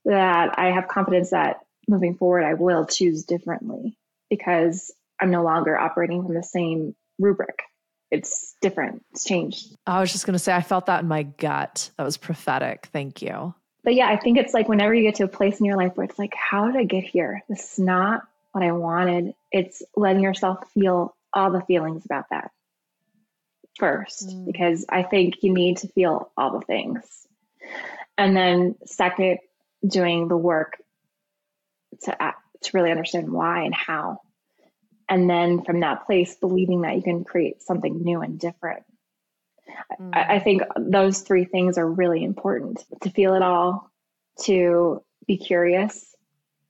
[0.05, 3.99] that I have confidence that moving forward, I will choose differently
[4.29, 7.63] because I'm no longer operating from the same rubric.
[8.11, 9.77] It's different, it's changed.
[9.87, 11.91] I was just going to say, I felt that in my gut.
[11.97, 12.89] That was prophetic.
[12.93, 13.55] Thank you.
[13.85, 15.93] But yeah, I think it's like whenever you get to a place in your life
[15.95, 17.43] where it's like, how did I get here?
[17.49, 18.23] This is not
[18.53, 19.35] what I wanted.
[19.53, 22.51] It's letting yourself feel all the feelings about that
[23.79, 24.47] first, mm.
[24.47, 27.27] because I think you need to feel all the things.
[28.19, 29.39] And then, second,
[29.87, 30.77] doing the work
[32.03, 32.17] to
[32.63, 34.21] to really understand why and how.
[35.09, 38.85] And then from that place believing that you can create something new and different.
[40.01, 40.11] Mm.
[40.15, 42.85] I, I, think those three things are really important.
[43.03, 43.91] To feel it all
[44.43, 46.15] to be curious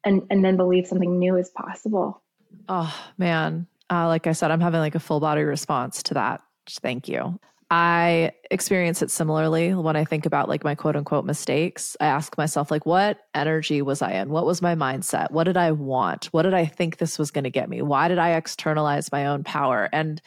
[0.04, 2.22] and and then believe something new is possible.
[2.68, 3.66] Oh man.
[3.92, 6.42] Uh, like i said i'm having like a full body response to that.
[6.68, 7.40] Thank you
[7.72, 11.96] I experience it similarly when I think about like my quote unquote mistakes.
[12.00, 14.30] I ask myself, like, what energy was I in?
[14.30, 15.30] What was my mindset?
[15.30, 16.26] What did I want?
[16.26, 17.80] What did I think this was going to get me?
[17.80, 19.88] Why did I externalize my own power?
[19.92, 20.20] And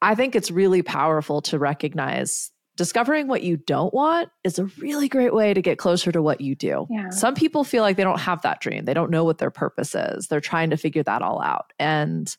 [0.00, 5.08] I think it's really powerful to recognize discovering what you don't want is a really
[5.08, 6.86] great way to get closer to what you do.
[6.90, 7.10] Yeah.
[7.10, 8.86] Some people feel like they don't have that dream.
[8.86, 10.26] They don't know what their purpose is.
[10.26, 11.72] They're trying to figure that all out.
[11.78, 12.34] And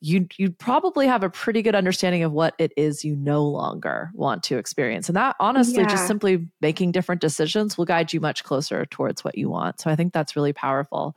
[0.00, 4.10] you you probably have a pretty good understanding of what it is you no longer
[4.14, 5.08] want to experience.
[5.08, 5.88] And that honestly yeah.
[5.88, 9.80] just simply making different decisions will guide you much closer towards what you want.
[9.80, 11.16] So i think that's really powerful.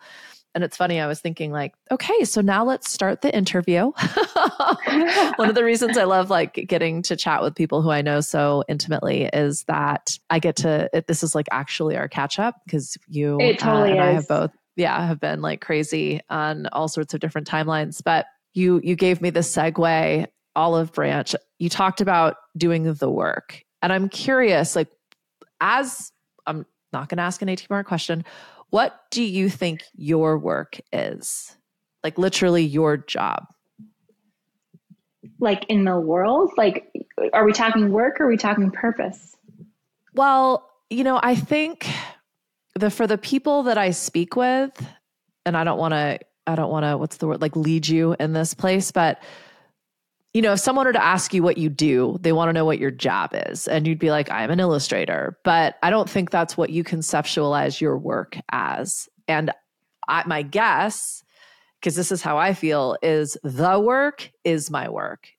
[0.55, 3.91] And it's funny i was thinking like okay so now let's start the interview.
[5.37, 8.21] One of the reasons i love like getting to chat with people who i know
[8.21, 12.55] so intimately is that i get to it, this is like actually our catch up
[12.65, 14.09] because you totally uh, and is.
[14.09, 18.01] i have both yeah have been like crazy on all sorts of different timelines.
[18.03, 23.63] But you you gave me the segue olive branch you talked about doing the work
[23.81, 24.89] and i'm curious like
[25.63, 26.11] as
[26.45, 28.23] I'm not going to ask an 18 part question.
[28.69, 31.55] What do you think your work is?
[32.03, 33.45] Like literally your job?
[35.39, 36.51] Like in the world?
[36.57, 36.91] Like,
[37.31, 39.35] are we talking work or are we talking purpose?
[40.13, 41.87] Well, you know, I think
[42.75, 44.71] the for the people that I speak with,
[45.45, 48.15] and I don't want to, I don't want to, what's the word, like lead you
[48.19, 49.21] in this place, but
[50.33, 52.65] you know, if someone were to ask you what you do, they want to know
[52.65, 53.67] what your job is.
[53.67, 55.37] And you'd be like, I'm an illustrator.
[55.43, 59.07] But I don't think that's what you conceptualize your work as.
[59.27, 59.51] And
[60.07, 61.23] I, my guess,
[61.79, 65.29] because this is how I feel, is the work is my work.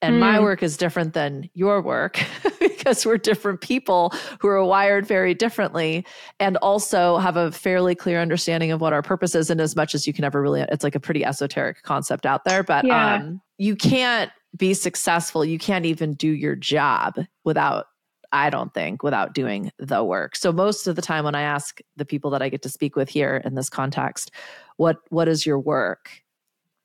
[0.00, 0.20] And mm.
[0.20, 0.44] my hmm.
[0.44, 2.18] work is different than your work
[2.82, 6.04] because we're different people who are wired very differently
[6.40, 9.50] and also have a fairly clear understanding of what our purpose is.
[9.50, 12.44] And as much as you can ever really, it's like a pretty esoteric concept out
[12.44, 12.64] there.
[12.64, 13.16] But yeah.
[13.16, 15.44] um, you can't be successful.
[15.44, 17.14] You can't even do your job
[17.44, 17.86] without
[18.34, 20.36] I don't think, without doing the work.
[20.36, 22.96] So most of the time when I ask the people that I get to speak
[22.96, 24.30] with here in this context,
[24.78, 26.10] what what is your work?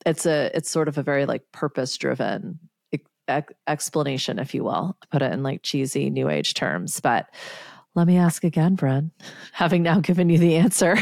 [0.06, 2.60] It's a it's sort of a very like purpose driven
[3.28, 7.00] ex- explanation, if you will, put it in like cheesy new age terms.
[7.00, 7.28] But
[7.96, 9.12] let me ask again, Brynn,
[9.52, 10.98] having now given you the answer.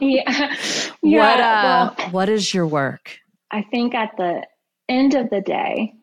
[0.00, 0.56] yeah.
[1.02, 1.18] yeah.
[1.18, 3.18] What uh, well, what is your work?
[3.50, 4.46] I think at the
[4.88, 5.94] end of the day,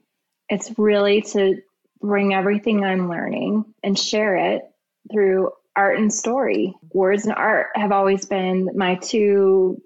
[0.49, 1.61] it's really to
[2.01, 4.63] bring everything I'm learning and share it
[5.11, 6.75] through art and story.
[6.93, 9.81] Words and art have always been my two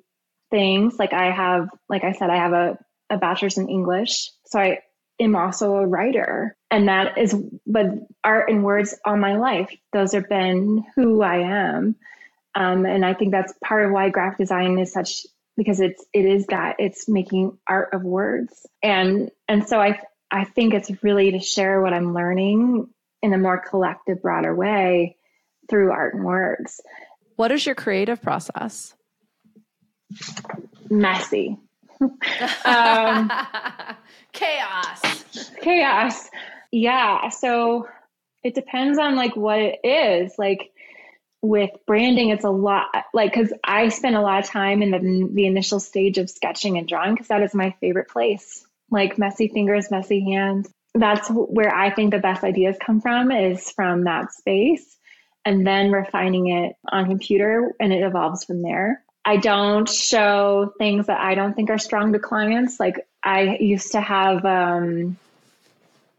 [0.51, 0.97] things.
[0.99, 2.77] Like I have, like I said, I have a,
[3.09, 4.29] a bachelor's in English.
[4.45, 4.79] So I
[5.19, 6.55] am also a writer.
[6.71, 7.35] And that is,
[7.65, 7.87] but
[8.23, 11.95] art and words all my life, those have been who I am.
[12.55, 16.25] Um, and I think that's part of why graphic design is such because it's it
[16.25, 18.65] is that it's making art of words.
[18.81, 19.99] And and so i
[20.31, 22.87] i think it's really to share what i'm learning
[23.21, 25.15] in a more collective broader way
[25.69, 26.81] through art and words.
[27.35, 28.93] What is your creative process?
[30.89, 31.57] Messy
[32.65, 33.31] um,
[34.33, 35.01] chaos
[35.61, 36.29] chaos
[36.71, 37.87] yeah so
[38.43, 40.73] it depends on like what it is like
[41.43, 45.29] with branding, it's a lot like because I spend a lot of time in the,
[45.31, 48.65] the initial stage of sketching and drawing because that is my favorite place.
[48.89, 50.71] Like messy fingers, messy hands.
[50.95, 54.97] That's where I think the best ideas come from is from that space
[55.43, 59.02] and then refining it on computer and it evolves from there.
[59.25, 62.79] I don't show things that I don't think are strong to clients.
[62.79, 65.17] Like I used to have um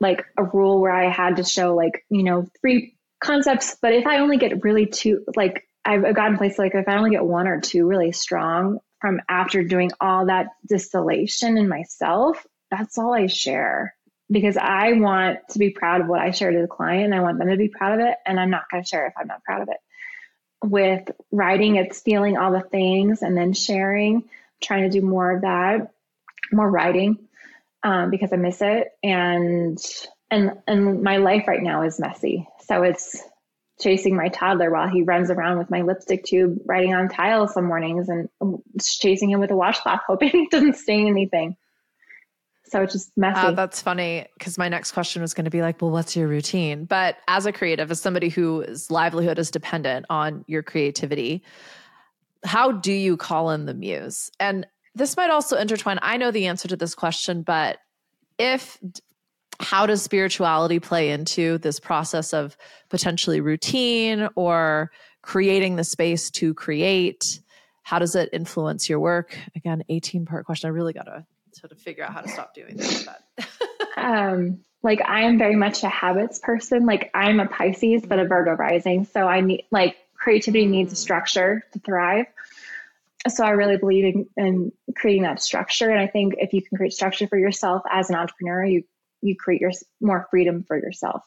[0.00, 3.76] like a rule where I had to show like, you know, three concepts.
[3.80, 7.10] But if I only get really two, like I've gotten places like if I only
[7.10, 12.98] get one or two really strong from after doing all that distillation in myself, that's
[12.98, 13.94] all I share
[14.30, 17.04] because I want to be proud of what I share to the client.
[17.04, 18.16] And I want them to be proud of it.
[18.24, 19.76] And I'm not going to share if I'm not proud of it.
[20.64, 24.24] With writing, it's feeling all the things and then sharing,
[24.62, 25.92] trying to do more of that,
[26.52, 27.18] more writing
[27.82, 28.88] um, because I miss it.
[29.02, 29.78] And
[30.30, 33.22] and and my life right now is messy so it's
[33.80, 37.64] chasing my toddler while he runs around with my lipstick tube writing on tiles some
[37.64, 38.28] mornings and
[38.80, 41.56] chasing him with a washcloth hoping he doesn't stain anything
[42.66, 43.38] so it's just messy.
[43.38, 46.28] Uh, that's funny because my next question was going to be like, well, what's your
[46.28, 46.86] routine?
[46.86, 51.42] But as a creative, as somebody whose livelihood is dependent on your creativity,
[52.44, 54.30] how do you call in the muse?
[54.40, 55.98] And this might also intertwine.
[56.02, 57.78] I know the answer to this question, but
[58.38, 58.78] if
[59.60, 62.56] how does spirituality play into this process of
[62.88, 64.90] potentially routine or
[65.22, 67.40] creating the space to create?
[67.82, 69.38] How does it influence your work?
[69.54, 70.68] Again, 18 part question.
[70.68, 73.06] I really got to sort of figure out how to stop doing this.
[73.96, 76.86] um, like I am very much a habits person.
[76.86, 79.06] Like I'm a Pisces, but a Virgo rising.
[79.06, 82.26] So I need like creativity needs a structure to thrive.
[83.28, 85.88] So I really believe in, in creating that structure.
[85.88, 88.84] And I think if you can create structure for yourself as an entrepreneur, you
[89.22, 91.22] you create your more freedom for yourself.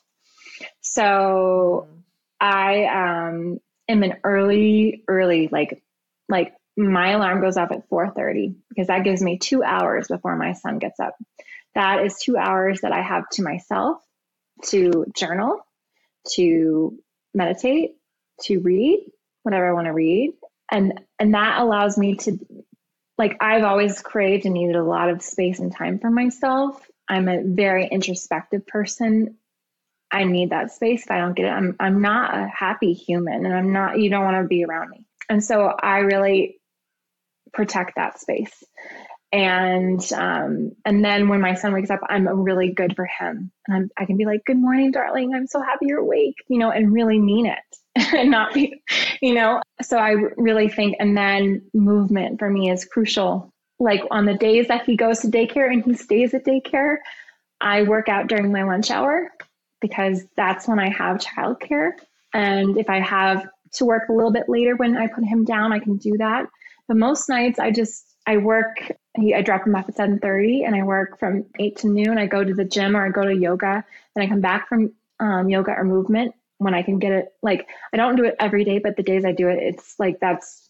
[0.82, 1.98] So mm.
[2.40, 5.82] I um, am an early, early like
[6.30, 10.54] like my alarm goes off at 4:30 because that gives me two hours before my
[10.54, 11.16] son gets up.
[11.76, 14.02] That is two hours that I have to myself
[14.66, 15.60] to journal,
[16.34, 16.98] to
[17.34, 17.96] meditate,
[18.44, 19.12] to read
[19.44, 20.34] whatever I want to read,
[20.72, 22.38] and and that allows me to
[23.18, 27.28] like I've always craved and needed a lot of space and time for myself I'm
[27.28, 29.38] a very introspective person.
[30.12, 31.04] I need that space.
[31.04, 34.10] If I don't get it, I'm I'm not a happy human and I'm not you
[34.10, 35.06] don't want to be around me.
[35.30, 36.60] And so I really
[37.58, 38.64] protect that space.
[39.34, 43.76] and um, and then when my son wakes up, I'm really good for him, and
[43.76, 45.34] I'm, I can be like, "Good morning, darling.
[45.36, 47.60] I'm so happy you're awake," you know, and really mean it,
[48.14, 48.82] and not be,
[49.22, 49.62] you know.
[49.82, 53.52] So I really think, and then movement for me is crucial.
[53.80, 56.98] Like on the days that he goes to daycare and he stays at daycare,
[57.62, 59.30] I work out during my lunch hour
[59.82, 61.92] because that's when I have childcare,
[62.34, 65.74] and if I have to work a little bit later when I put him down,
[65.74, 66.48] I can do that.
[66.88, 68.92] But most nights, I just I work.
[69.18, 72.18] I drop him off at seven thirty, and I work from eight to noon.
[72.18, 73.84] I go to the gym or I go to yoga.
[74.16, 77.34] Then I come back from um, yoga or movement when I can get it.
[77.42, 80.20] Like I don't do it every day, but the days I do it, it's like
[80.20, 80.64] that's.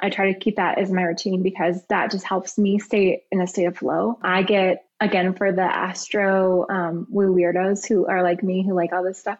[0.00, 3.40] I try to keep that as my routine because that just helps me stay in
[3.40, 4.16] a state of flow.
[4.22, 9.02] I get again for the astro um, weirdos who are like me who like all
[9.02, 9.38] this stuff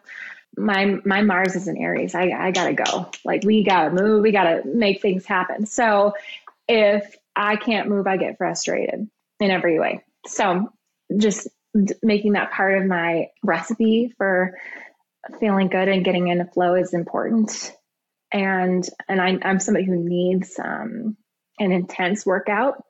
[0.59, 2.13] my my Mars is in Aries.
[2.13, 3.09] I, I gotta go.
[3.23, 4.21] Like we gotta move.
[4.21, 5.65] We gotta make things happen.
[5.65, 6.13] So
[6.67, 10.03] if I can't move, I get frustrated in every way.
[10.27, 10.71] So
[11.17, 11.47] just
[12.03, 14.57] making that part of my recipe for
[15.39, 17.73] feeling good and getting into flow is important.
[18.31, 21.17] And and I, I'm somebody who needs um,
[21.59, 22.83] an intense workout.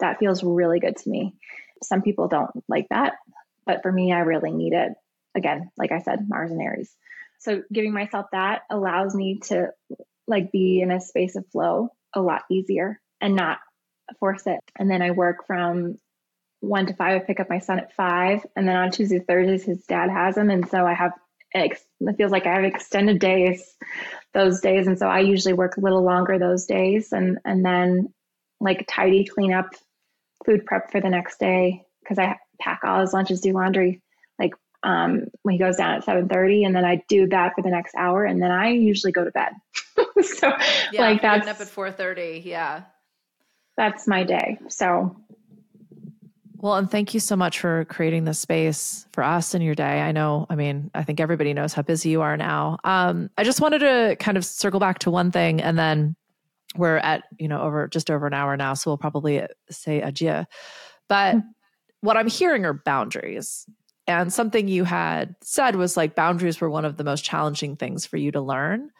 [0.00, 1.34] That feels really good to me.
[1.82, 3.14] Some people don't like that,
[3.64, 4.92] but for me, I really need it.
[5.36, 6.94] Again, like I said, Mars and Aries.
[7.44, 9.68] So giving myself that allows me to
[10.26, 13.58] like be in a space of flow a lot easier and not
[14.18, 14.60] force it.
[14.78, 15.98] And then I work from
[16.60, 17.20] one to five.
[17.20, 20.36] I pick up my son at five, and then on Tuesday, Thursdays, his dad has
[20.36, 21.12] him, and so I have.
[21.56, 21.78] It
[22.16, 23.76] feels like I have extended days
[24.32, 28.12] those days, and so I usually work a little longer those days, and and then
[28.60, 29.66] like tidy, clean up,
[30.44, 34.02] food prep for the next day because I pack all his lunches, do laundry
[34.84, 37.94] um, when he goes down at 7.30 and then i do that for the next
[37.96, 39.52] hour and then i usually go to bed.
[40.22, 40.52] So
[40.92, 42.82] yeah, like that's up at 4.30 yeah.
[43.76, 45.16] That's my day so.
[46.56, 50.00] Well and thank you so much for creating this space for us in your day.
[50.00, 52.78] I know i mean i think everybody knows how busy you are now.
[52.84, 56.14] Um, i just wanted to kind of circle back to one thing and then
[56.76, 60.44] we're at you know over just over an hour now so we'll probably say adieu.
[61.08, 61.48] But mm-hmm.
[62.02, 63.66] what i'm hearing are boundaries
[64.06, 68.04] and something you had said was like boundaries were one of the most challenging things
[68.04, 68.90] for you to learn.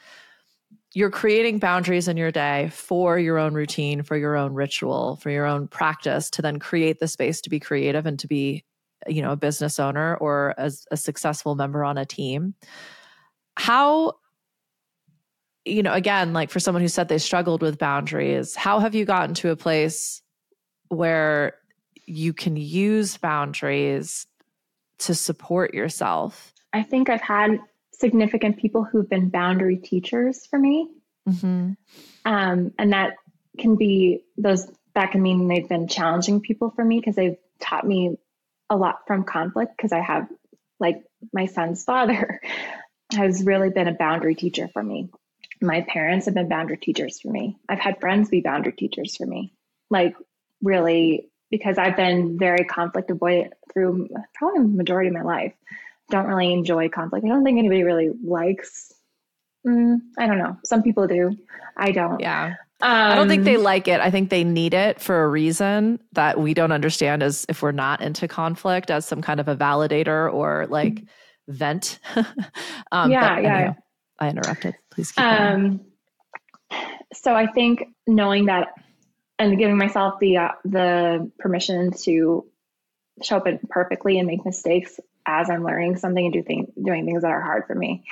[0.94, 5.30] You're creating boundaries in your day for your own routine, for your own ritual, for
[5.30, 8.64] your own practice to then create the space to be creative and to be,
[9.06, 12.54] you know, a business owner or as a successful member on a team.
[13.56, 14.14] How
[15.66, 19.06] you know, again, like for someone who said they struggled with boundaries, how have you
[19.06, 20.20] gotten to a place
[20.88, 21.54] where
[22.06, 24.26] you can use boundaries
[25.00, 26.52] to support yourself?
[26.72, 27.58] I think I've had
[27.92, 30.88] significant people who've been boundary teachers for me.
[31.28, 31.72] Mm-hmm.
[32.24, 33.14] Um, and that
[33.58, 37.86] can be those, that can mean they've been challenging people for me because they've taught
[37.86, 38.16] me
[38.70, 40.28] a lot from conflict because I have,
[40.80, 42.40] like, my son's father
[43.12, 45.10] has really been a boundary teacher for me.
[45.60, 47.56] My parents have been boundary teachers for me.
[47.68, 49.54] I've had friends be boundary teachers for me.
[49.90, 50.16] Like,
[50.62, 55.52] really because I've been very conflict avoidant through probably the majority of my life.
[56.10, 57.24] Don't really enjoy conflict.
[57.24, 58.92] I don't think anybody really likes.
[59.66, 60.56] Mm, I don't know.
[60.64, 61.36] Some people do.
[61.76, 62.20] I don't.
[62.20, 62.54] Yeah.
[62.80, 64.00] Um, I don't think they um, like it.
[64.00, 67.72] I think they need it for a reason that we don't understand as if we're
[67.72, 71.02] not into conflict as some kind of a validator or like
[71.48, 71.98] vent.
[72.92, 73.56] um, yeah, yeah.
[73.56, 73.76] Anyway,
[74.18, 74.74] I interrupted.
[74.90, 75.80] Please keep um,
[77.14, 78.74] So I think knowing that
[79.38, 82.46] and giving myself the uh, the permission to
[83.22, 87.22] show up perfectly and make mistakes as I'm learning something and do thing, doing things
[87.22, 88.04] that are hard for me.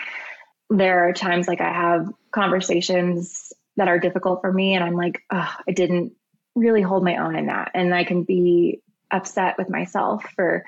[0.70, 5.22] There are times like I have conversations that are difficult for me, and I'm like,
[5.30, 6.12] I didn't
[6.54, 10.64] really hold my own in that, and I can be upset with myself for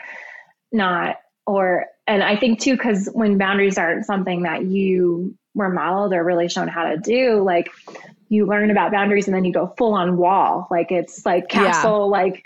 [0.71, 6.13] not or and I think too because when boundaries aren't something that you were modeled
[6.13, 7.71] or really shown how to do, like
[8.35, 10.67] you learn about boundaries and then you go full on wall.
[10.71, 12.23] Like it's like castle, yeah.
[12.23, 12.43] like,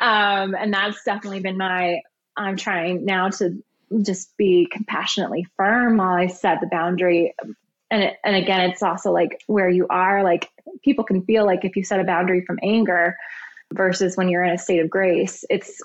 [0.00, 2.00] um, and that's definitely been my,
[2.36, 3.62] I'm trying now to
[4.02, 7.34] just be compassionately firm while I set the boundary.
[7.90, 10.48] And, it, and again, it's also like where you are, like
[10.82, 13.16] people can feel like if you set a boundary from anger
[13.72, 15.82] versus when you're in a state of grace, it's,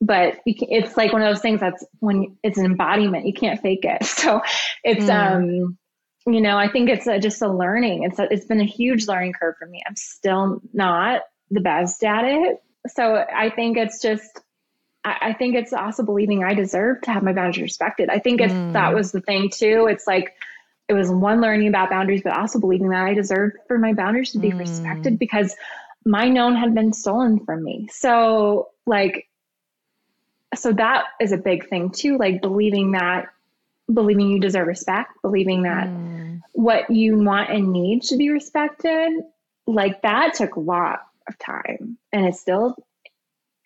[0.00, 3.60] but can, it's like one of those things that's when it's an embodiment, you can't
[3.60, 4.04] fake it.
[4.06, 4.42] So
[4.84, 5.64] it's, mm.
[5.64, 5.78] um,
[6.26, 8.04] you know, I think it's a, just a learning.
[8.04, 9.82] It's a, it's been a huge learning curve for me.
[9.86, 12.62] I'm still not the best at it.
[12.88, 14.40] So I think it's just,
[15.04, 18.08] I, I think it's also believing I deserve to have my boundaries respected.
[18.08, 18.72] I think if mm.
[18.72, 20.34] that was the thing too, it's like,
[20.88, 24.32] it was one learning about boundaries, but also believing that I deserve for my boundaries
[24.32, 24.58] to be mm.
[24.58, 25.54] respected because
[26.04, 27.88] my known had been stolen from me.
[27.90, 29.28] So, like,
[30.54, 33.26] so that is a big thing too, like believing that,
[33.92, 36.40] believing you deserve respect, believing that mm.
[36.52, 39.12] what you want and need should be respected.
[39.66, 42.76] Like, that took a lot of time and it's still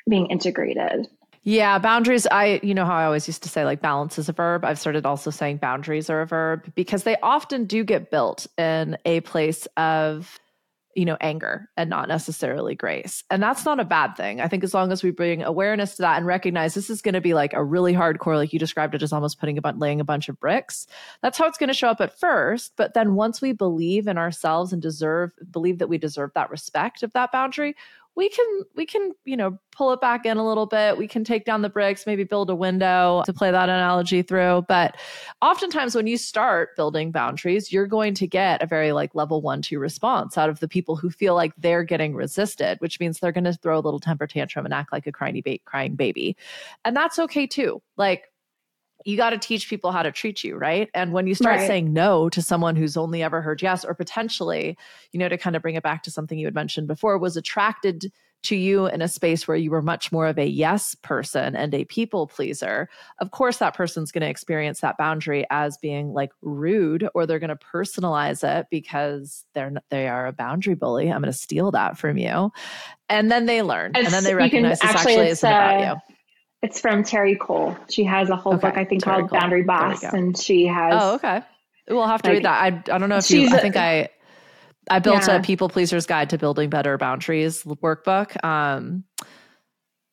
[0.08, 1.08] being integrated.
[1.42, 2.26] Yeah, boundaries.
[2.26, 4.64] I, you know how I always used to say like balance is a verb.
[4.64, 8.98] I've started also saying boundaries are a verb because they often do get built in
[9.04, 10.40] a place of,
[10.96, 13.22] you know, anger and not necessarily grace.
[13.30, 14.40] And that's not a bad thing.
[14.40, 17.14] I think as long as we bring awareness to that and recognize this is going
[17.14, 19.78] to be like a really hardcore, like you described it as almost putting a bunch,
[19.78, 20.86] laying a bunch of bricks.
[21.20, 22.72] That's how it's going to show up at first.
[22.76, 27.02] But then once we believe in ourselves and deserve, believe that we deserve that respect
[27.02, 27.76] of that boundary,
[28.16, 30.96] we can we can you know pull it back in a little bit.
[30.96, 34.64] We can take down the bricks maybe build a window to play that analogy through.
[34.68, 34.96] But
[35.42, 39.62] oftentimes when you start building boundaries you're going to get a very like level one
[39.62, 43.32] two response out of the people who feel like they're getting resisted which means they're
[43.32, 46.36] going to throw a little temper tantrum and act like a crying, ba- crying baby.
[46.84, 47.82] And that's okay too.
[47.96, 48.30] Like
[49.04, 50.88] you got to teach people how to treat you, right?
[50.94, 51.66] And when you start right.
[51.66, 54.76] saying no to someone who's only ever heard yes, or potentially,
[55.12, 57.36] you know, to kind of bring it back to something you had mentioned before, was
[57.36, 58.10] attracted
[58.42, 61.74] to you in a space where you were much more of a yes person and
[61.74, 62.88] a people pleaser,
[63.18, 67.40] of course, that person's going to experience that boundary as being like rude, or they're
[67.40, 71.10] going to personalize it because they're they are a boundary bully.
[71.10, 72.52] I'm going to steal that from you,
[73.08, 75.80] and then they learn, it's, and then they recognize this actually, actually isn't uh, about
[76.08, 76.15] you
[76.62, 77.76] it's from Terri Cole.
[77.88, 78.68] She has a whole okay.
[78.68, 79.40] book I think Terri called Cole.
[79.40, 80.94] Boundary Boss, and she has.
[80.96, 81.42] Oh, okay.
[81.88, 82.62] We'll have to like, read that.
[82.62, 83.48] I I don't know if you.
[83.48, 84.08] I think I
[84.90, 85.36] I built yeah.
[85.36, 88.42] a people pleaser's guide to building better boundaries workbook.
[88.44, 89.04] Um,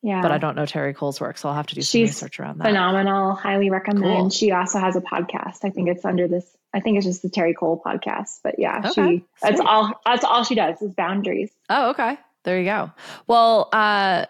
[0.02, 2.10] yeah, but I don't know Terri Cole's work, so I'll have to do some She's
[2.10, 2.66] research around that.
[2.66, 4.04] Phenomenal, highly recommend.
[4.04, 4.30] Cool.
[4.30, 5.64] She also has a podcast.
[5.64, 6.44] I think it's under this.
[6.74, 8.40] I think it's just the Terri Cole podcast.
[8.42, 9.18] But yeah, okay.
[9.18, 10.00] she that's all.
[10.04, 11.50] That's all she does is boundaries.
[11.70, 12.18] Oh, okay.
[12.42, 12.92] There you go.
[13.26, 14.26] Well, uh,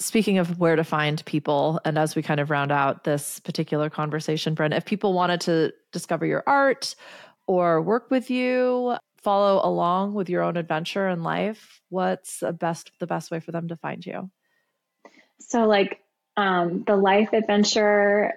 [0.00, 3.90] speaking of where to find people, and as we kind of round out this particular
[3.90, 6.94] conversation, Brynn, if people wanted to discover your art
[7.46, 12.90] or work with you, follow along with your own adventure in life, what's the best
[12.98, 14.30] the best way for them to find you?
[15.38, 16.00] So like
[16.36, 18.32] um, the life adventure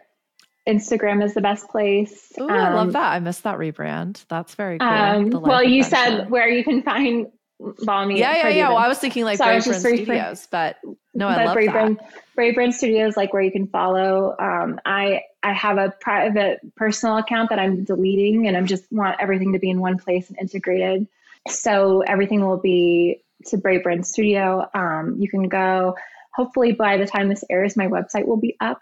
[0.68, 2.32] Instagram is the best place.
[2.40, 3.14] Ooh, um, I love um, that.
[3.14, 4.26] I missed that rebrand.
[4.30, 4.88] That's very cool.
[4.88, 6.18] Um, well, you adventure.
[6.20, 7.28] said where you can find
[7.60, 8.20] balmy.
[8.20, 8.70] Yeah, yeah, yeah.
[8.70, 10.78] Well, I was thinking like so Brave Brand Studios, but
[11.14, 11.74] no, I but love Brave that.
[11.74, 12.00] Brand,
[12.36, 14.36] Brave Brand Studios, like where you can follow.
[14.40, 19.18] Um, I I have a private personal account that I'm deleting, and I'm just want
[19.20, 21.08] everything to be in one place and integrated.
[21.48, 24.68] So everything will be to Brave Brand Studio.
[24.74, 25.96] Um, you can go.
[26.36, 28.82] Hopefully, by the time this airs, my website will be up.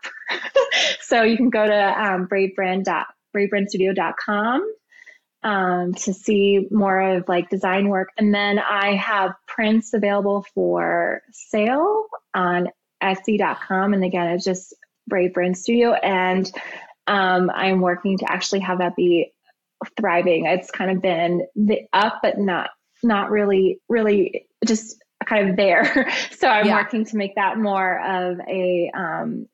[1.01, 2.86] so you can go to um, bravebrand
[3.36, 4.74] bravebrandstudio.com
[5.43, 8.09] um, to see more of like design work.
[8.17, 12.69] And then I have prints available for sale on
[13.01, 13.93] Etsy.com.
[13.93, 14.75] And again, it's just
[15.07, 15.93] Brave Brand Studio.
[15.93, 16.49] And
[17.07, 19.33] um, I'm working to actually have that be
[19.99, 20.45] thriving.
[20.45, 22.69] It's kind of been the up, but not
[23.03, 26.11] not really, really just kind of there.
[26.31, 26.75] so I'm yeah.
[26.75, 29.47] working to make that more of a um,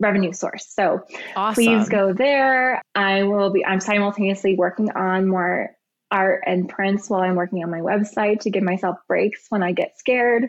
[0.00, 0.66] revenue source.
[0.68, 1.02] So
[1.36, 1.54] awesome.
[1.54, 2.82] please go there.
[2.94, 5.70] I will be, I'm simultaneously working on more
[6.10, 9.72] art and prints while I'm working on my website to give myself breaks when I
[9.72, 10.48] get scared.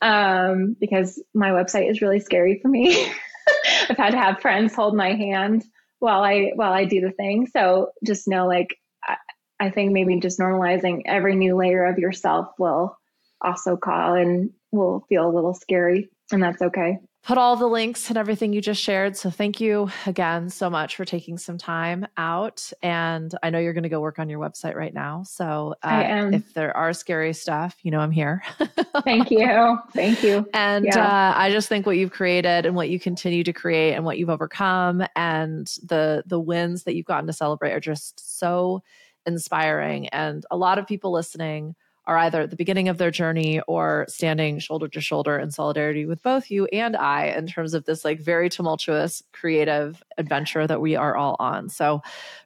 [0.00, 3.12] Um, because my website is really scary for me.
[3.88, 5.64] I've had to have friends hold my hand
[5.98, 7.48] while I while I do the thing.
[7.48, 9.16] So just know like I,
[9.58, 12.96] I think maybe just normalizing every new layer of yourself will
[13.40, 18.08] also call and will feel a little scary and that's okay put all the links
[18.08, 19.16] and everything you just shared.
[19.16, 22.72] So thank you again so much for taking some time out.
[22.82, 25.24] And I know you're going to go work on your website right now.
[25.24, 28.42] So uh, if there are scary stuff, you know I'm here.
[29.04, 29.78] thank you.
[29.92, 30.46] Thank you.
[30.54, 31.04] And yeah.
[31.04, 34.18] uh, I just think what you've created and what you continue to create and what
[34.18, 38.82] you've overcome and the the wins that you've gotten to celebrate are just so
[39.26, 40.08] inspiring.
[40.08, 41.74] And a lot of people listening
[42.08, 46.06] are either at the beginning of their journey or standing shoulder to shoulder in solidarity
[46.06, 50.80] with both you and I in terms of this like very tumultuous creative adventure that
[50.80, 51.68] we are all on.
[51.68, 52.00] So,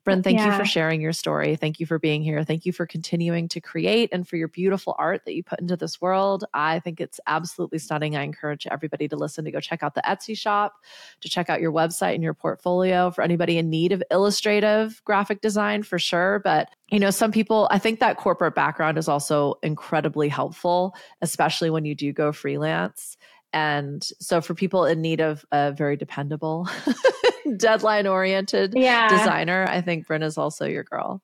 [0.05, 0.51] Brynn, thank yeah.
[0.51, 1.55] you for sharing your story.
[1.55, 2.43] Thank you for being here.
[2.43, 5.77] Thank you for continuing to create and for your beautiful art that you put into
[5.77, 6.45] this world.
[6.53, 8.17] I think it's absolutely stunning.
[8.17, 10.75] I encourage everybody to listen to go check out the Etsy shop,
[11.21, 15.41] to check out your website and your portfolio for anybody in need of illustrative graphic
[15.41, 16.41] design for sure.
[16.43, 21.71] But you know, some people, I think that corporate background is also incredibly helpful, especially
[21.71, 23.17] when you do go freelance.
[23.55, 26.69] And so, for people in need of a very dependable
[27.57, 29.09] deadline oriented Yeah.
[29.09, 31.23] designer, I think Brynn is also your girl.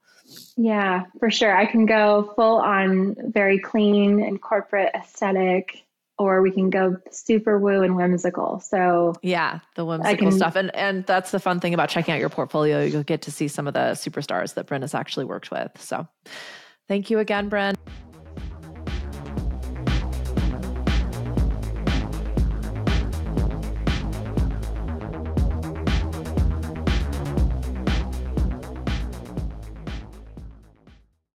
[0.56, 1.56] Yeah, for sure.
[1.56, 5.84] I can go full on very clean and corporate aesthetic,
[6.18, 8.60] or we can go super woo and whimsical.
[8.60, 10.56] So Yeah, the whimsical can- stuff.
[10.56, 12.82] And and that's the fun thing about checking out your portfolio.
[12.84, 15.70] You'll get to see some of the superstars that Brynn has actually worked with.
[15.78, 16.06] So
[16.88, 17.74] thank you again, Brynn.